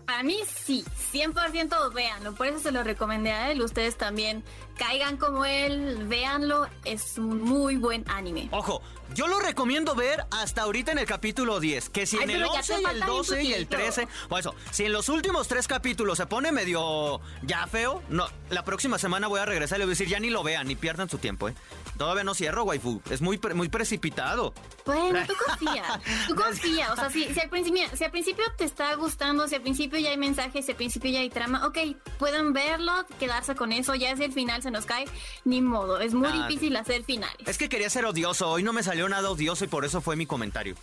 A 0.07 0.23
mí 0.23 0.39
sí, 0.65 0.83
100% 1.13 1.93
véanlo, 1.93 2.33
por 2.33 2.47
eso 2.47 2.59
se 2.59 2.71
lo 2.71 2.83
recomendé 2.83 3.31
a 3.31 3.51
él, 3.51 3.61
ustedes 3.61 3.97
también 3.97 4.43
caigan 4.77 5.17
como 5.17 5.45
él, 5.45 6.05
véanlo, 6.07 6.67
es 6.83 7.17
un 7.17 7.41
muy 7.41 7.77
buen 7.77 8.03
anime. 8.09 8.49
Ojo, 8.51 8.81
yo 9.13 9.27
lo 9.27 9.39
recomiendo 9.39 9.95
ver 9.95 10.25
hasta 10.31 10.63
ahorita 10.63 10.91
en 10.91 10.97
el 10.97 11.05
capítulo 11.05 11.59
10. 11.59 11.89
Que 11.89 12.05
si 12.05 12.17
en 12.17 12.29
el 12.29 12.43
11 12.43 12.81
y 12.81 12.85
el 12.85 12.99
12 13.01 13.43
y 13.43 13.53
el 13.53 13.67
13. 13.67 14.07
Pues 14.27 14.45
eso, 14.45 14.55
si 14.71 14.85
en 14.85 14.91
los 14.91 15.09
últimos 15.09 15.47
tres 15.47 15.67
capítulos 15.67 16.17
se 16.17 16.25
pone 16.25 16.51
medio 16.51 17.21
ya 17.43 17.67
feo, 17.67 18.01
no, 18.09 18.27
la 18.49 18.65
próxima 18.65 18.97
semana 18.97 19.27
voy 19.27 19.39
a 19.39 19.45
regresar 19.45 19.77
y 19.77 19.79
le 19.79 19.85
voy 19.85 19.91
a 19.91 19.95
decir, 19.95 20.07
ya 20.07 20.19
ni 20.19 20.29
lo 20.29 20.43
vean, 20.43 20.67
ni 20.67 20.75
pierdan 20.75 21.09
su 21.09 21.17
tiempo, 21.17 21.49
¿eh? 21.49 21.55
Todavía 21.97 22.23
no 22.23 22.33
cierro, 22.33 22.63
waifu. 22.63 23.01
Es 23.09 23.21
muy, 23.21 23.39
muy 23.53 23.69
precipitado. 23.69 24.53
Bueno, 24.85 25.19
tú 25.27 25.33
confía. 25.45 26.01
Tú 26.27 26.35
confía. 26.35 26.91
O 26.93 26.95
sea, 26.95 27.09
si, 27.09 27.27
al 27.39 27.49
principio, 27.49 27.83
si 27.93 28.03
al 28.03 28.11
principio 28.11 28.43
te 28.57 28.63
está 28.63 28.95
gustando, 28.95 29.47
si 29.47 29.55
al 29.55 29.61
principio 29.61 29.99
ya 29.99 30.09
hay 30.09 30.17
mensajes, 30.17 30.65
si 30.65 30.71
al 30.71 30.77
principio 30.77 31.11
ya 31.11 31.19
hay 31.19 31.29
trama, 31.29 31.67
ok, 31.67 31.77
pueden 32.17 32.53
verlo, 32.53 32.91
quedarse 33.19 33.55
con 33.55 33.71
eso. 33.71 33.95
Ya 33.95 34.11
es 34.11 34.19
el 34.19 34.33
final 34.33 34.61
se 34.61 34.71
nos 34.71 34.85
cae, 34.85 35.05
ni 35.45 35.61
modo. 35.61 35.99
Es 35.99 36.13
muy 36.13 36.31
difícil 36.31 36.75
hacer 36.75 37.03
finales. 37.03 37.47
Es 37.47 37.57
que 37.57 37.69
quería 37.69 37.89
ser 37.89 38.05
odioso. 38.05 38.49
Hoy 38.49 38.63
no 38.63 38.73
me 38.73 38.83
salió 38.83 39.07
nada 39.07 39.29
odioso 39.29 39.65
y 39.65 39.67
por 39.67 39.85
eso 39.85 40.01
fue 40.01 40.15
mi 40.15 40.25
comentario. 40.25 40.75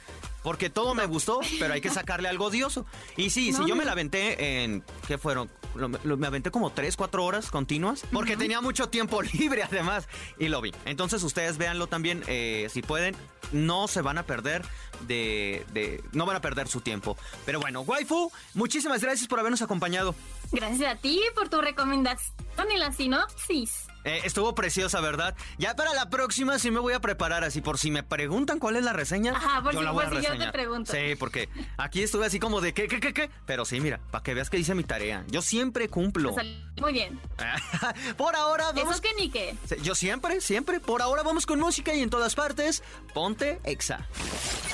Porque 0.42 0.70
todo 0.70 0.94
me 0.94 1.06
gustó, 1.06 1.40
pero 1.58 1.74
hay 1.74 1.80
que 1.80 1.90
sacarle 1.90 2.28
algo 2.28 2.46
odioso. 2.46 2.86
Y 3.16 3.30
sí, 3.30 3.52
si 3.52 3.66
yo 3.66 3.76
me 3.76 3.84
la 3.84 3.92
aventé 3.92 4.62
en. 4.62 4.84
¿Qué 5.06 5.18
fueron? 5.18 5.50
me 5.74 6.26
aventé 6.26 6.50
como 6.50 6.70
3, 6.70 6.96
4 6.96 7.24
horas 7.24 7.50
continuas. 7.50 8.02
Porque 8.12 8.36
tenía 8.36 8.60
mucho 8.60 8.88
tiempo 8.88 9.22
libre 9.34 9.62
además. 9.62 10.08
Y 10.38 10.48
lo 10.48 10.60
vi. 10.60 10.72
Entonces 10.84 11.22
ustedes 11.22 11.58
véanlo 11.58 11.86
también 11.86 12.22
eh, 12.26 12.68
si 12.70 12.82
pueden. 12.82 13.14
No 13.52 13.88
se 13.88 14.00
van 14.00 14.18
a 14.18 14.24
perder 14.24 14.62
de, 15.06 15.64
de. 15.72 16.02
No 16.12 16.26
van 16.26 16.36
a 16.36 16.40
perder 16.40 16.68
su 16.68 16.80
tiempo. 16.80 17.16
Pero 17.44 17.60
bueno, 17.60 17.80
waifu, 17.80 18.30
muchísimas 18.54 19.02
gracias 19.02 19.28
por 19.28 19.40
habernos 19.40 19.62
acompañado. 19.62 20.14
Gracias 20.52 20.94
a 20.94 20.96
ti 20.96 21.20
por 21.34 21.48
tu 21.48 21.60
recomendación 21.60 22.34
y 22.72 22.76
la 22.76 22.92
sinopsis. 22.92 23.86
Eh, 24.04 24.22
estuvo 24.24 24.54
preciosa, 24.54 25.00
¿verdad? 25.00 25.36
Ya 25.58 25.76
para 25.76 25.92
la 25.92 26.08
próxima 26.08 26.58
sí 26.58 26.70
me 26.70 26.80
voy 26.80 26.94
a 26.94 27.00
preparar 27.00 27.44
así 27.44 27.60
por 27.60 27.78
si 27.78 27.90
me 27.90 28.02
preguntan 28.02 28.58
cuál 28.58 28.76
es 28.76 28.84
la 28.84 28.92
reseña. 28.92 29.32
Ajá, 29.36 29.62
por 29.62 29.74
yo 29.74 29.80
si, 29.80 29.84
la 29.84 29.90
voy 29.90 30.04
a 30.04 30.20
yo 30.20 30.38
te 30.38 30.52
pregunto. 30.52 30.90
Sí, 30.90 31.16
porque 31.18 31.48
aquí 31.76 32.02
estuve 32.02 32.26
así 32.26 32.40
como 32.40 32.60
de 32.60 32.72
qué, 32.72 32.88
qué, 32.88 32.98
qué, 32.98 33.12
qué. 33.12 33.30
Pero 33.44 33.64
sí, 33.64 33.80
mira, 33.80 34.00
para 34.10 34.22
que 34.22 34.32
veas 34.32 34.48
que 34.48 34.58
hice 34.58 34.74
mi 34.74 34.84
tarea. 34.84 35.24
Yo 35.28 35.42
siempre 35.42 35.88
cumplo. 35.88 36.34
Muy 36.80 36.92
bien. 36.92 37.20
por 38.16 38.34
ahora 38.36 38.72
vamos. 38.72 38.94
Eso 38.94 39.02
que 39.02 39.14
ni 39.14 39.30
qué. 39.30 39.54
Yo 39.82 39.94
siempre, 39.94 40.40
siempre. 40.40 40.80
Por 40.80 41.02
ahora 41.02 41.22
vamos 41.22 41.44
con 41.44 41.60
música 41.60 41.94
y 41.94 42.00
en 42.00 42.08
todas 42.08 42.34
partes, 42.34 42.82
ponte 43.12 43.60
Exa. 43.64 44.06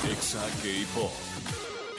Exa 0.09 0.41
K-Pop. 0.63 1.13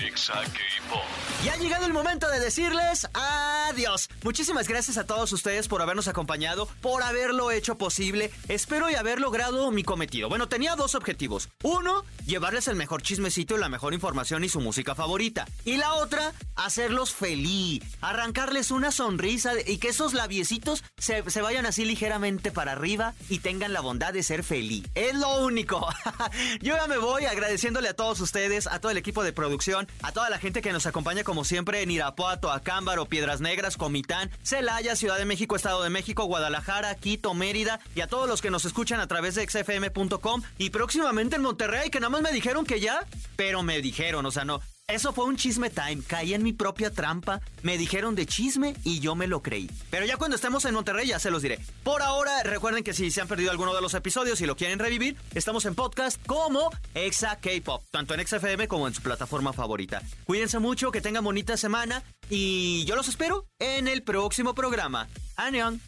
Exa 0.08 0.34
K-Pop. 0.34 1.04
Y 1.43 1.50
ha 1.50 1.58
llegado 1.58 1.86
el 1.86 1.93
momento 1.93 2.30
de 2.30 2.39
decirles 2.39 3.08
adiós. 3.13 4.10
Muchísimas 4.24 4.67
gracias 4.67 4.98
a 4.98 5.06
todos 5.06 5.32
ustedes 5.34 5.67
por 5.67 5.82
habernos 5.82 6.08
acompañado, 6.08 6.67
por 6.82 7.04
haberlo 7.04 7.52
hecho 7.52 7.78
posible. 7.78 8.32
Espero 8.48 8.89
y 8.89 8.96
haber 8.96 9.20
logrado 9.20 9.70
mi 9.72 9.84
cometido. 9.84 10.30
Bueno, 10.30 10.48
tenía 10.48 10.76
dos 10.76 10.96
objetivos. 10.96 11.50
Uno, 11.62 12.06
llevarles 12.26 12.67
el 12.70 12.76
mejor 12.76 13.02
chismecito 13.02 13.58
la 13.58 13.70
mejor 13.70 13.93
información 13.93 14.43
y 14.43 14.50
su 14.50 14.62
música 14.62 14.96
favorita. 14.96 15.46
Y 15.65 15.78
la 15.78 15.93
otra, 15.96 16.34
hacerlos 16.56 17.13
feliz, 17.13 17.84
arrancarles 18.02 18.72
una 18.72 18.91
sonrisa 18.91 19.54
y 19.65 19.78
que 19.78 19.89
esos 19.89 20.13
labiecitos 20.13 20.84
se, 20.98 21.30
se 21.30 21.41
vayan 21.41 21.65
así 21.65 21.86
ligeramente 21.86 22.52
para 22.52 22.74
arriba 22.74 23.13
y 23.30 23.39
tengan 23.39 23.74
la 23.74 23.82
bondad 23.82 24.13
de 24.13 24.24
ser 24.24 24.43
feliz. 24.43 24.86
Es 24.96 25.15
lo 25.15 25.43
único. 25.43 25.88
Yo 26.62 26.76
ya 26.76 26.88
me 26.88 26.98
voy 26.98 27.26
agradeciéndole 27.26 27.89
a 27.89 27.93
todos 27.93 28.20
ustedes, 28.22 28.67
a 28.67 28.80
todo 28.80 28.91
el 28.91 28.98
equipo 28.98 29.24
de 29.24 29.34
producción, 29.34 29.88
a 30.02 30.12
toda 30.12 30.30
la 30.30 30.40
gente 30.40 30.62
que 30.62 30.72
nos 30.72 30.86
acompaña 30.86 31.24
como 31.24 31.44
siempre 31.44 31.82
en 31.82 31.92
Irapuato, 31.92 32.52
Acámbaro, 32.52 33.06
Piedras 33.06 33.42
Negras, 33.42 33.78
Comitán, 33.78 34.32
Celaya, 34.44 34.96
Ciudad 34.96 35.18
de 35.18 35.26
México, 35.26 35.56
Estado 35.56 35.84
de 35.84 35.90
México, 35.90 36.26
Guadalajara, 36.26 36.96
Quito, 36.96 37.34
Mérida 37.34 37.80
y 37.96 38.02
a 38.02 38.08
todos 38.08 38.28
los 38.28 38.42
que 38.42 38.52
nos 38.52 38.66
escuchan 38.66 39.00
a 39.00 39.08
través 39.08 39.36
de 39.36 39.48
xfm.com 39.48 40.42
y 40.58 40.70
próximamente 40.70 41.36
en 41.36 41.42
Monterrey, 41.42 41.90
que 41.90 42.00
nada 42.00 42.10
más 42.10 42.22
me 42.22 42.32
dijeron 42.32 42.66
que 42.66 42.80
ya, 42.80 43.06
pero 43.36 43.64
me 43.64 43.82
dijeron, 43.82 44.26
o 44.26 44.32
sea, 44.32 44.46
no, 44.46 44.62
eso 44.89 45.12
fue 45.12 45.26
un 45.26 45.36
chisme 45.36 45.69
time. 45.69 46.02
Caí 46.08 46.34
en 46.34 46.43
mi 46.43 46.54
propia 46.54 46.89
trampa. 46.89 47.41
Me 47.62 47.78
dijeron 47.78 48.15
de 48.15 48.26
chisme 48.26 48.73
y 48.86 49.02
yo 49.02 49.15
me 49.15 49.28
lo 49.28 49.41
creí. 49.41 49.69
Pero 49.91 50.06
ya 50.06 50.15
cuando 50.15 50.38
estemos 50.38 50.63
en 50.63 50.73
Monterrey 50.73 51.08
ya 51.08 51.19
se 51.19 51.30
los 51.30 51.41
diré. 51.41 51.60
Por 51.84 52.02
ahora, 52.02 52.41
recuerden 52.43 52.86
que 52.86 52.93
si 52.93 53.12
se 53.12 53.19
han 53.19 53.28
perdido 53.28 53.52
alguno 53.52 53.76
de 53.76 53.82
los 53.82 53.93
episodios 53.95 54.39
y 54.39 54.45
lo 54.45 54.56
quieren 54.56 54.80
revivir, 54.80 55.17
estamos 55.36 55.65
en 55.65 55.76
podcast 55.76 56.26
como 56.26 56.69
Exa 56.93 57.36
K-Pop, 57.36 57.84
tanto 57.91 58.13
en 58.13 58.26
XFM 58.26 58.69
como 58.69 58.88
en 58.88 58.93
su 58.93 59.02
plataforma 59.02 59.52
favorita. 59.52 60.02
Cuídense 60.23 60.60
mucho, 60.60 60.89
que 60.89 61.02
tengan 61.02 61.26
bonita 61.26 61.58
semana 61.58 62.02
y 62.30 62.86
yo 62.86 62.95
los 62.95 63.10
espero 63.10 63.45
en 63.60 63.89
el 63.89 64.04
próximo 64.04 64.56
programa. 64.56 65.10
Anion. 65.36 65.82